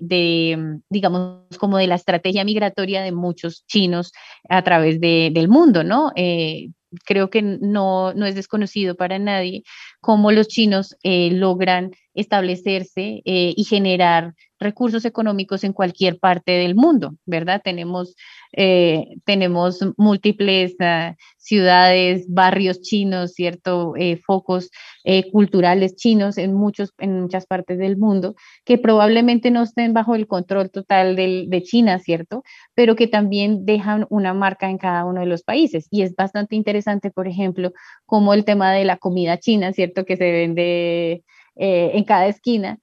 digamos, 0.88 1.44
como 1.58 1.76
de 1.76 1.86
la 1.86 1.96
estrategia 1.96 2.46
migratoria 2.46 3.02
de 3.02 3.12
muchos 3.12 3.66
chinos 3.66 4.12
a 4.48 4.62
través 4.64 4.98
del 5.02 5.48
mundo, 5.48 5.84
¿no? 5.84 6.12
Eh, 6.16 6.70
creo 7.04 7.28
que 7.28 7.42
no, 7.42 8.14
no 8.14 8.24
es 8.24 8.34
desconocido 8.34 8.96
para 8.96 9.18
nadie 9.18 9.64
cómo 10.00 10.32
los 10.32 10.48
chinos 10.48 10.96
logran 11.04 11.90
establecerse 12.14 13.20
y 13.24 13.64
generar 13.64 14.32
recursos 14.60 15.06
económicos 15.06 15.64
en 15.64 15.72
cualquier 15.72 16.18
parte 16.18 16.52
del 16.52 16.74
mundo, 16.74 17.16
¿verdad? 17.24 17.62
Tenemos, 17.64 18.14
eh, 18.52 19.06
tenemos 19.24 19.80
múltiples 19.96 20.76
ah, 20.80 21.16
ciudades, 21.38 22.26
barrios 22.28 22.82
chinos, 22.82 23.32
¿cierto? 23.32 23.94
Eh, 23.96 24.18
focos 24.18 24.70
eh, 25.04 25.30
culturales 25.32 25.96
chinos 25.96 26.36
en, 26.36 26.52
muchos, 26.52 26.92
en 26.98 27.22
muchas 27.22 27.46
partes 27.46 27.78
del 27.78 27.96
mundo, 27.96 28.34
que 28.64 28.76
probablemente 28.76 29.50
no 29.50 29.62
estén 29.62 29.94
bajo 29.94 30.14
el 30.14 30.26
control 30.26 30.70
total 30.70 31.16
de 31.16 31.62
China, 31.64 31.98
¿cierto? 31.98 32.42
Pero 32.74 32.96
que 32.96 33.06
también 33.06 33.64
dejan 33.64 34.06
una 34.10 34.34
marca 34.34 34.68
en 34.68 34.76
cada 34.76 35.06
uno 35.06 35.20
de 35.20 35.26
los 35.26 35.42
países. 35.42 35.88
Y 35.90 36.02
es 36.02 36.14
bastante 36.14 36.54
interesante, 36.54 37.10
por 37.10 37.26
ejemplo, 37.26 37.72
como 38.04 38.34
el 38.34 38.44
tema 38.44 38.72
de 38.72 38.84
la 38.84 38.98
comida 38.98 39.38
china, 39.38 39.72
¿cierto? 39.72 40.04
Que 40.04 40.16
se 40.18 40.30
vende 40.30 41.24
en 41.56 42.04
cada 42.04 42.26
esquina 42.26 42.78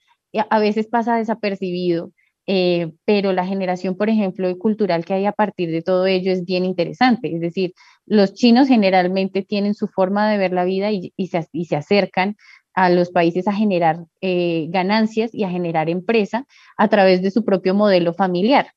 a 0.50 0.60
veces 0.60 0.88
pasa 0.88 1.18
desapercibido, 1.18 2.12
eh, 2.50 2.94
pero 3.04 3.34
la 3.34 3.46
generación, 3.46 3.98
por 3.98 4.10
ejemplo, 4.10 4.58
cultural 4.58 5.04
que 5.04 5.14
hay 5.14 5.26
a 5.26 5.34
partir 5.34 5.70
de 5.70 5.82
todo 5.82 6.08
ello 6.08 6.32
es 6.32 6.46
bien 6.46 6.64
interesante. 6.64 7.36
Es 7.36 7.42
decir, 7.42 7.74
los 8.06 8.34
chinos 8.34 8.70
generalmente 8.70 9.44
tienen 9.44 9.76
su 9.76 9.88
forma 9.88 10.32
de 10.32 10.38
ver 10.38 10.54
la 10.54 10.64
vida 10.64 10.90
y, 10.92 11.12
se, 11.28 11.76
acercan 11.76 12.38
a 12.74 12.90
los 12.90 13.12
países 13.12 13.48
a 13.50 13.54
generar 13.54 14.06
eh, 14.22 14.68
ganancias 14.70 15.34
y 15.34 15.44
a 15.44 15.50
generar 15.50 15.90
empresa 15.90 16.46
a 16.78 16.88
través 16.88 17.22
de 17.22 17.32
su 17.32 17.44
propio 17.44 17.74
modelo 17.74 18.14
familiar. 18.14 18.72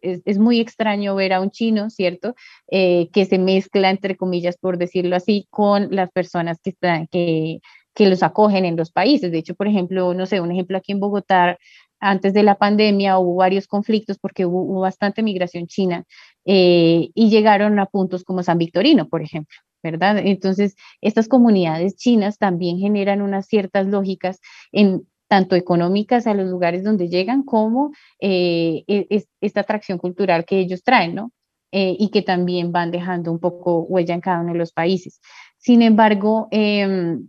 Es, 0.00 0.38
muy 0.38 0.60
extraño 0.60 1.14
ver 1.14 1.32
a 1.32 1.40
un 1.40 1.50
chino, 1.50 1.88
¿cierto?, 1.90 2.34
eh, 2.70 3.08
que 3.12 3.24
se 3.24 3.38
mezcla, 3.38 3.90
entre 3.90 4.16
comillas, 4.16 4.56
por 4.58 4.76
decirlo 4.76 5.16
así, 5.16 5.46
con 5.50 5.88
las 5.90 6.10
personas 6.12 6.60
que, 6.62 6.70
están, 6.70 7.06
que, 7.08 7.60
que 7.98 8.08
los 8.08 8.22
acogen 8.22 8.64
en 8.64 8.76
los 8.76 8.92
países. 8.92 9.32
De 9.32 9.38
hecho, 9.38 9.56
por 9.56 9.66
ejemplo, 9.66 10.14
no 10.14 10.24
sé, 10.24 10.40
un 10.40 10.52
ejemplo 10.52 10.78
aquí 10.78 10.92
en 10.92 11.00
Bogotá, 11.00 11.58
antes 11.98 12.32
de 12.32 12.44
la 12.44 12.54
pandemia 12.54 13.18
hubo 13.18 13.34
varios 13.34 13.66
conflictos 13.66 14.18
porque 14.20 14.46
hubo, 14.46 14.80
bastante 14.80 15.20
migración 15.24 15.66
china 15.66 16.04
eh, 16.44 17.10
y 17.12 17.28
llegaron 17.28 17.76
a 17.80 17.86
puntos 17.86 18.22
como 18.22 18.44
San 18.44 18.56
Victorino, 18.56 19.08
por 19.08 19.22
ejemplo. 19.22 19.56
¿verdad? 19.82 20.18
Entonces, 20.18 20.76
estas 21.00 21.26
comunidades 21.28 21.96
chinas 21.96 22.38
también 22.38 22.78
generan 22.78 23.20
unas 23.20 23.46
ciertas 23.46 23.86
lógicas 23.86 24.40
en 24.70 25.08
tanto 25.28 25.56
económicas 25.56 26.28
a 26.28 26.34
los 26.34 26.48
lugares 26.48 26.84
donde 26.84 27.08
llegan 27.08 27.42
como 27.42 27.90
eh, 28.20 28.84
e, 28.86 29.24
esta 29.40 29.60
atracción 29.60 29.98
cultural 29.98 30.44
que 30.44 30.58
ellos 30.58 30.84
traen, 30.84 31.16
¿no? 31.16 31.32
Eh, 31.72 31.96
y 31.98 32.10
que 32.10 32.22
también 32.22 32.70
van 32.72 32.90
dejando 32.92 33.30
un 33.32 33.40
poco 33.40 33.80
huella 33.82 34.14
en 34.14 34.20
cada 34.20 34.40
uno 34.40 34.52
de 34.52 34.58
los 34.58 34.72
países. 34.72 35.20
Sin 35.58 35.82
embargo, 35.82 36.48
em, 36.50 37.28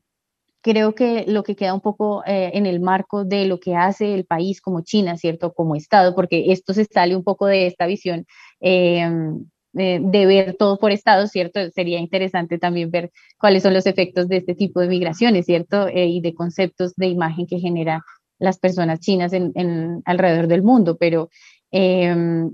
creo 0.61 0.93
que 0.95 1.25
lo 1.27 1.43
que 1.43 1.55
queda 1.55 1.73
un 1.73 1.81
poco 1.81 2.23
eh, 2.25 2.51
en 2.53 2.65
el 2.65 2.79
marco 2.79 3.25
de 3.25 3.45
lo 3.45 3.59
que 3.59 3.75
hace 3.75 4.13
el 4.13 4.25
país 4.25 4.61
como 4.61 4.81
China, 4.81 5.17
¿cierto? 5.17 5.53
Como 5.53 5.75
Estado, 5.75 6.15
porque 6.15 6.51
esto 6.51 6.73
se 6.73 6.85
sale 6.85 7.15
un 7.15 7.23
poco 7.23 7.45
de 7.45 7.67
esta 7.67 7.85
visión 7.87 8.25
em, 8.59 9.45
de 9.71 10.25
ver 10.25 10.55
todo 10.57 10.79
por 10.79 10.91
Estado, 10.91 11.27
¿cierto? 11.27 11.59
Sería 11.71 11.99
interesante 11.99 12.57
también 12.57 12.89
ver 12.91 13.11
cuáles 13.39 13.63
son 13.63 13.73
los 13.73 13.85
efectos 13.85 14.27
de 14.27 14.37
este 14.37 14.55
tipo 14.55 14.79
de 14.81 14.87
migraciones, 14.87 15.45
¿cierto? 15.45 15.87
Eh, 15.87 16.07
y 16.07 16.21
de 16.21 16.33
conceptos 16.33 16.95
de 16.95 17.07
imagen 17.07 17.45
que 17.47 17.59
genera 17.59 18.03
las 18.39 18.57
personas 18.57 18.99
chinas 18.99 19.31
en, 19.33 20.01
alrededor 20.05 20.47
del 20.47 20.63
mundo, 20.63 20.97
pero 20.97 21.29
em, 21.71 22.51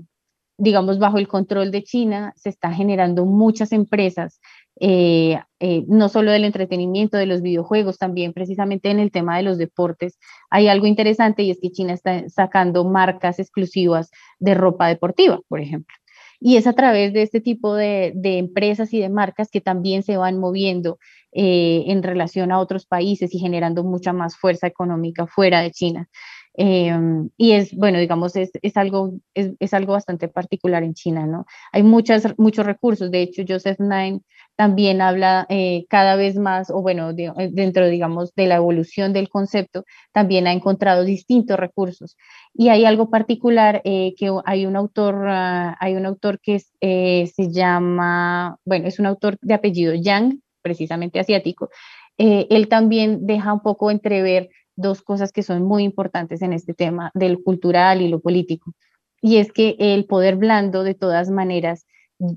digamos, 0.58 0.98
bajo 0.98 1.18
el 1.18 1.28
control 1.28 1.70
de 1.70 1.82
China 1.84 2.32
se 2.36 2.48
está 2.50 2.72
generando 2.72 3.24
muchas 3.24 3.72
empresas, 3.72 4.40
eh, 4.78 5.40
eh, 5.58 5.84
no 5.88 6.08
solo 6.08 6.30
del 6.30 6.44
entretenimiento, 6.44 7.16
de 7.16 7.26
los 7.26 7.40
videojuegos, 7.40 7.98
también 7.98 8.32
precisamente 8.32 8.90
en 8.90 8.98
el 8.98 9.10
tema 9.10 9.36
de 9.36 9.42
los 9.42 9.58
deportes. 9.58 10.18
Hay 10.50 10.68
algo 10.68 10.86
interesante 10.86 11.42
y 11.42 11.50
es 11.50 11.58
que 11.60 11.70
China 11.70 11.94
está 11.94 12.28
sacando 12.28 12.84
marcas 12.84 13.38
exclusivas 13.38 14.10
de 14.38 14.54
ropa 14.54 14.88
deportiva, 14.88 15.40
por 15.48 15.60
ejemplo. 15.60 15.94
Y 16.38 16.56
es 16.56 16.66
a 16.66 16.74
través 16.74 17.14
de 17.14 17.22
este 17.22 17.40
tipo 17.40 17.74
de, 17.74 18.12
empresas 18.22 18.92
y 18.92 19.00
de 19.00 19.08
marcas 19.08 19.50
que 19.50 19.62
también 19.62 20.02
se 20.02 20.18
van 20.18 20.38
moviendo 20.38 20.98
eh, 21.32 21.84
en 21.86 22.02
relación 22.02 22.52
a 22.52 22.58
otros 22.58 22.86
países 22.86 23.34
y 23.34 23.38
generando 23.38 23.84
mucha 23.84 24.12
más 24.12 24.36
fuerza 24.36 24.66
económica 24.66 25.26
fuera 25.26 25.62
de 25.62 25.70
China. 25.70 26.08
Em, 26.56 27.28
y 27.36 27.52
es, 27.52 27.74
bueno, 27.74 27.98
digamos, 27.98 28.34
es, 28.36 28.50
es 28.62 28.76
algo, 28.76 29.12
es, 29.34 29.52
es, 29.60 29.74
algo 29.74 29.92
bastante 29.92 30.28
particular 30.28 30.82
en 30.82 30.94
China, 30.94 31.26
¿no? 31.26 31.46
Hay 31.72 31.82
muchas, 31.82 32.34
muchos 32.38 32.64
recursos, 32.64 33.10
de 33.10 33.22
hecho, 33.22 33.42
Joseph 33.46 33.78
Nine 33.78 34.22
también 34.56 35.02
habla 35.02 35.46
eh, 35.50 35.84
cada 35.88 36.16
vez 36.16 36.36
más, 36.36 36.70
o 36.70 36.80
bueno, 36.80 37.10
eh, 37.10 37.50
dentro, 37.52 37.86
digamos, 37.88 38.34
de 38.34 38.46
la 38.46 38.56
evolución 38.56 39.12
del 39.12 39.28
concepto, 39.28 39.84
también 40.12 40.46
ha 40.46 40.52
encontrado 40.52 41.04
distintos 41.04 41.58
recursos. 41.58 42.16
Y 42.54 42.70
hay 42.70 42.86
algo 42.86 43.10
particular 43.10 43.82
eh, 43.84 44.14
que 44.16 44.30
hay 44.46 44.64
un 44.64 44.76
autor, 44.76 45.26
ah, 45.28 45.76
hay 45.78 45.94
un 45.94 46.06
autor 46.06 46.40
que 46.40 46.58
se 46.58 47.52
llama, 47.52 48.58
bueno, 48.64 48.88
es 48.88 48.98
un 48.98 49.06
autor 49.06 49.36
de 49.42 49.54
apellido 49.54 49.94
Yang, 49.94 50.40
precisamente 50.62 51.20
asiático. 51.20 51.68
él 52.16 52.68
también 52.68 53.26
deja 53.26 53.52
un 53.52 53.60
poco 53.60 53.90
entrever 53.90 54.48
dos 54.76 55.02
cosas 55.02 55.32
que 55.32 55.42
son 55.42 55.62
muy 55.62 55.82
importantes 55.82 56.42
en 56.42 56.52
este 56.52 56.74
tema 56.74 57.10
del 57.14 57.42
cultural 57.42 58.02
y 58.02 58.08
lo 58.08 58.20
político. 58.20 58.74
Y 59.20 59.38
es 59.38 59.52
que 59.52 59.76
el 59.78 60.04
poder 60.04 60.36
blando, 60.36 60.84
de 60.84 60.94
todas 60.94 61.30
maneras, 61.30 61.86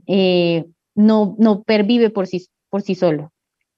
eh, 0.08 0.66
no, 0.96 1.36
no 1.38 1.64
pervive 1.64 2.10
por 2.10 2.28
sí, 2.28 2.48
por 2.70 2.82
sí 2.82 2.96
solo. 2.96 3.32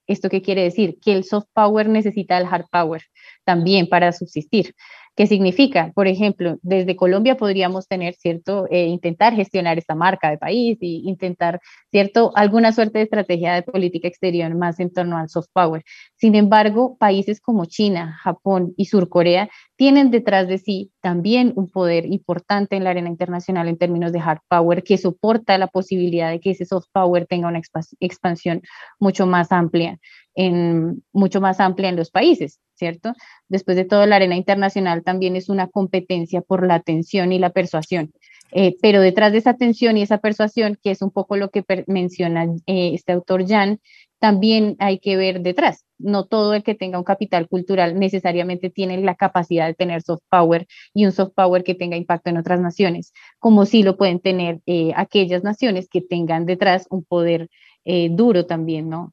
¿Esto 0.08 0.30
qué 0.30 0.42
quiere 0.42 0.64
decir? 0.64 1.00
Que 1.02 1.14
el 1.14 1.24
soft 1.24 1.48
power 1.54 1.90
necesita 1.90 2.38
el 2.38 2.46
hard 2.46 2.66
power 2.72 3.02
también 3.46 3.88
para 3.90 4.12
subsistir. 4.12 4.76
¿Qué 5.16 5.28
significa? 5.28 5.92
Por 5.94 6.08
ejemplo, 6.08 6.58
desde 6.62 6.96
Colombia 6.96 7.36
podríamos 7.36 7.86
tener, 7.88 8.14
¿cierto? 8.16 8.66
Eh, 8.72 8.86
intentar 8.88 9.34
gestionar 9.36 9.78
esta 9.78 9.94
marca 9.94 10.30
de 10.30 10.38
país 10.38 10.78
y 10.80 11.04
intentar, 11.06 11.60
¿cierto? 11.92 12.32
Alguna 12.34 12.72
suerte 12.72 13.00
de 13.00 13.04
estrategia 13.04 13.54
de 13.54 13.64
política 13.64 14.08
exterior 14.08 14.56
más 14.56 14.80
en 14.80 14.92
torno 14.92 15.18
al 15.18 15.28
soft 15.28 15.50
power. 15.52 15.84
Sin 16.16 16.36
embargo, 16.36 16.96
países 16.98 17.42
como 17.42 17.66
China, 17.66 18.18
Japón 18.24 18.74
y 18.78 18.86
Surcorea 18.86 19.50
tienen 19.76 20.12
detrás 20.12 20.48
de 20.48 20.60
sí 20.60 20.92
también 21.02 21.52
un 21.58 21.70
poder 21.70 22.06
importante 22.06 22.78
en 22.78 22.86
la 22.86 22.92
arena 22.92 23.10
internacional 23.10 23.68
en 23.68 23.78
términos 23.78 24.14
de 24.14 24.20
hard 24.20 24.40
power 24.48 24.82
que 24.82 24.98
soporta 24.98 25.58
la 25.58 25.68
posibilidad 25.68 26.30
de 26.32 26.40
que 26.40 26.52
ese 26.52 26.66
soft 26.66 26.86
power 26.94 27.26
tenga 27.26 27.50
una 27.50 27.62
expansión 28.00 28.62
mucho 29.00 29.26
más 29.28 29.52
amplia 29.52 30.00
en 30.36 31.04
mucho 31.12 31.42
más 31.42 31.60
amplia 31.60 31.90
en 31.90 31.96
los 31.96 32.12
países. 32.12 32.60
¿Cierto? 32.82 33.14
Después 33.48 33.78
de 33.78 33.86
todo, 33.86 34.08
la 34.08 34.16
arena 34.16 34.36
internacional 34.36 35.04
también 35.04 35.36
es 35.36 35.50
una 35.50 35.68
competencia 35.68 36.42
por 36.42 36.66
la 36.66 36.74
atención 36.74 37.32
y 37.32 37.38
la 37.38 37.52
persuasión. 37.52 38.12
Eh, 38.52 38.76
pero 38.82 39.02
detrás 39.02 39.32
de 39.32 39.38
esa 39.38 39.52
atención 39.52 39.98
y 39.98 40.02
esa 40.02 40.18
persuasión, 40.18 40.80
que 40.82 40.90
es 40.90 41.04
un 41.04 41.12
poco 41.12 41.38
lo 41.38 41.52
que 41.52 41.64
menciona 41.86 42.46
eh, 42.66 42.92
este 42.96 43.12
autor 43.12 43.48
Jan, 43.48 43.80
también 44.18 44.78
hay 44.80 44.98
que 44.98 45.16
ver 45.16 45.42
detrás. 45.42 45.86
No 46.00 46.26
todo 46.26 46.56
el 46.56 46.64
que 46.64 46.74
tenga 46.74 46.98
un 46.98 47.04
capital 47.04 47.48
cultural 47.48 48.00
necesariamente 48.00 48.72
tiene 48.72 48.98
la 49.00 49.14
capacidad 49.14 49.68
de 49.68 49.76
tener 49.76 50.02
soft 50.02 50.24
power 50.28 50.66
y 50.96 51.06
un 51.06 51.12
soft 51.12 51.34
power 51.36 51.64
que 51.64 51.76
tenga 51.76 51.98
impacto 51.98 52.32
en 52.32 52.38
otras 52.38 52.60
naciones, 52.60 53.14
como 53.38 53.68
sí 53.68 53.84
lo 53.84 53.96
pueden 53.96 54.20
tener 54.20 54.60
eh, 54.66 54.92
aquellas 54.96 55.44
naciones 55.44 55.88
que 55.88 56.02
tengan 56.02 56.48
detrás 56.48 56.88
un 56.90 57.04
poder 57.04 57.48
duro 57.84 58.46
también, 58.46 58.90
¿no? 58.90 59.12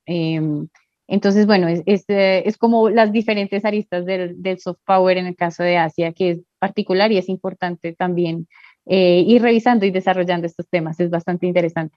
Em, 1.08 1.14
entonces, 1.14 1.46
bueno, 1.46 1.68
es, 1.68 1.82
es, 1.86 2.04
eh, 2.08 2.42
es 2.46 2.56
como 2.56 2.88
las 2.90 3.12
diferentes 3.12 3.64
aristas 3.64 4.04
del, 4.04 4.40
del, 4.40 4.58
soft 4.60 4.78
power 4.86 5.16
en 5.16 5.26
el 5.26 5.36
caso 5.36 5.62
de 5.62 5.76
Asia, 5.76 6.12
que 6.12 6.30
es 6.30 6.40
particular 6.58 7.10
y 7.10 7.18
es 7.18 7.28
importante 7.28 7.94
también 7.94 8.46
eh, 8.86 9.24
ir 9.26 9.42
revisando 9.42 9.86
y 9.86 9.90
desarrollando 9.90 10.46
estos 10.46 10.68
temas. 10.68 11.00
Es 11.00 11.10
bastante 11.10 11.46
interesante. 11.46 11.96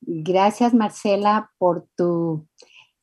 Gracias, 0.00 0.74
Marcela, 0.74 1.50
por 1.58 1.86
tu 1.96 2.46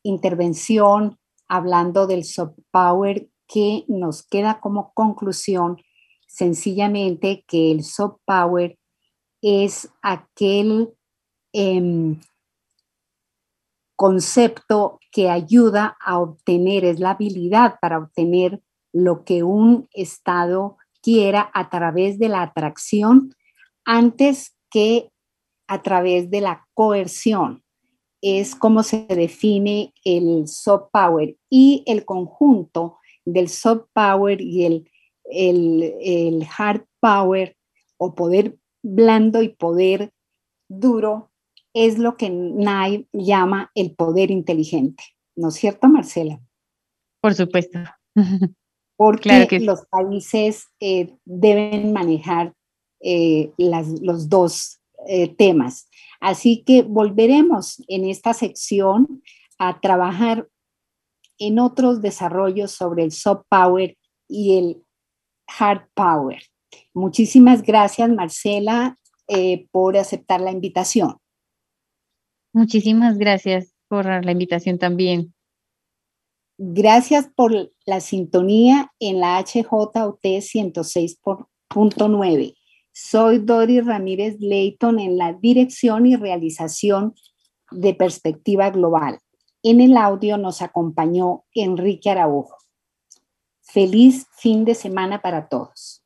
intervención 0.03 1.17
hablando 1.47 2.07
del 2.07 2.23
soft 2.23 2.57
power 2.71 3.27
que 3.47 3.83
nos 3.87 4.25
queda 4.25 4.59
como 4.59 4.91
conclusión 4.93 5.77
sencillamente 6.27 7.43
que 7.47 7.71
el 7.71 7.83
soft 7.83 8.17
power 8.25 8.77
es 9.41 9.89
aquel 10.01 10.89
eh, 11.53 12.17
concepto 13.95 14.99
que 15.15 15.29
ayuda 15.29 15.95
a 16.01 16.19
obtener, 16.19 16.83
es 16.83 16.99
la 16.99 17.11
habilidad 17.11 17.75
para 17.79 17.99
obtener 17.99 18.61
lo 18.91 19.23
que 19.23 19.43
un 19.43 19.87
Estado 19.93 20.75
quiera 21.01 21.49
a 21.53 21.69
través 21.69 22.19
de 22.19 22.27
la 22.27 22.41
atracción 22.41 23.33
antes 23.85 24.57
que 24.69 25.09
a 25.67 25.81
través 25.81 26.29
de 26.29 26.41
la 26.41 26.67
coerción. 26.73 27.63
Es 28.21 28.55
como 28.55 28.83
se 28.83 29.05
define 29.07 29.93
el 30.03 30.49
soft 30.49 30.89
power 30.91 31.37
y 31.49 31.85
el 31.87 32.03
conjunto 32.03 32.97
del 33.23 33.47
soft 33.47 33.85
power 33.93 34.41
y 34.41 34.65
el, 34.65 34.91
el 35.31 36.45
hard 36.57 36.83
power 36.99 37.55
o 37.95 38.13
poder 38.15 38.57
blando 38.83 39.41
y 39.41 39.47
poder 39.47 40.11
duro 40.67 41.31
es 41.75 41.99
lo 41.99 42.15
que 42.15 42.29
Nay 42.29 43.05
llama 43.11 43.69
el 43.75 43.93
poder 43.93 44.31
inteligente. 44.31 45.03
¿No 45.35 45.49
es 45.49 45.55
cierto, 45.55 45.89
Marcela? 45.89 46.39
Por 47.21 47.35
supuesto. 47.35 47.79
Porque 48.97 49.59
los 49.59 49.85
países 49.87 50.67
eh, 50.79 51.13
deben 51.25 51.91
manejar 51.91 52.53
eh, 53.01 53.51
los 53.57 54.29
dos 54.29 54.79
eh, 55.05 55.27
temas. 55.35 55.89
Así 56.21 56.63
que 56.65 56.81
volveremos 56.81 57.83
en 57.89 58.05
esta 58.05 58.33
sección 58.33 59.21
a 59.59 59.81
trabajar 59.81 60.47
en 61.37 61.59
otros 61.59 62.01
desarrollos 62.01 62.71
sobre 62.71 63.03
el 63.03 63.11
soft 63.11 63.43
power 63.49 63.97
y 64.29 64.57
el 64.57 64.81
hard 65.59 65.89
power. 65.93 66.41
Muchísimas 66.93 67.61
gracias, 67.61 68.09
Marcela, 68.09 68.97
por 69.71 69.97
aceptar 69.97 70.39
la 70.39 70.51
invitación. 70.51 71.17
Muchísimas 72.55 73.17
gracias 73.17 73.73
por 73.89 74.05
la 74.05 74.31
invitación 74.31 74.79
también. 74.79 75.33
Gracias 76.57 77.29
por 77.35 77.73
la 77.85 77.99
sintonía 77.99 78.93
en 78.97 79.19
la 79.19 79.43
HJOT 79.43 79.93
106.9. 79.93 82.55
Soy 82.93 83.39
Dori 83.39 83.81
Ramírez 83.81 84.37
Leighton 84.39 84.99
en 84.99 85.17
la 85.17 85.33
dirección 85.33 86.05
y 86.05 86.15
realización 86.15 87.13
de 87.71 87.93
Perspectiva 87.93 88.69
Global. 88.69 89.19
En 89.61 89.81
el 89.81 89.97
audio 89.97 90.37
nos 90.37 90.61
acompañó 90.61 91.43
Enrique 91.53 92.09
Araujo. 92.09 92.55
Feliz 93.63 94.27
fin 94.37 94.63
de 94.63 94.75
semana 94.75 95.21
para 95.21 95.49
todos. 95.49 96.04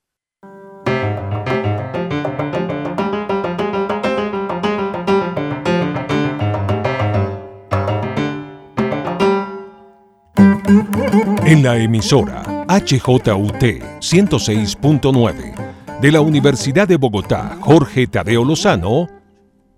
En 11.49 11.63
la 11.63 11.75
emisora 11.77 12.43
HJUT 12.67 13.63
106.9 14.01 15.99
de 15.99 16.11
la 16.11 16.21
Universidad 16.21 16.87
de 16.87 16.97
Bogotá, 16.97 17.57
Jorge 17.59 18.05
Tadeo 18.05 18.45
Lozano, 18.45 19.07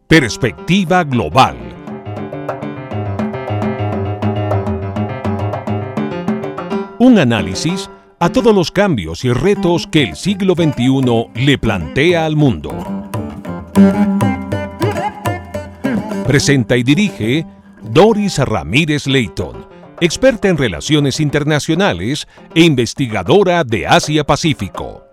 Perspectiva 0.05 1.05
Global. 1.05 1.55
Un 6.99 7.17
análisis 7.17 7.89
a 8.19 8.27
todos 8.27 8.53
los 8.53 8.69
cambios 8.69 9.23
y 9.23 9.31
retos 9.31 9.87
que 9.87 10.03
el 10.03 10.17
siglo 10.17 10.55
XXI 10.55 11.29
le 11.35 11.57
plantea 11.57 12.25
al 12.25 12.35
mundo. 12.35 12.71
Presenta 16.27 16.75
y 16.75 16.83
dirige 16.83 17.45
Doris 17.81 18.39
Ramírez 18.39 19.07
Leighton 19.07 19.70
experta 20.01 20.49
en 20.49 20.57
relaciones 20.57 21.19
internacionales 21.19 22.27
e 22.55 22.63
investigadora 22.63 23.63
de 23.63 23.87
Asia-Pacífico. 23.87 25.05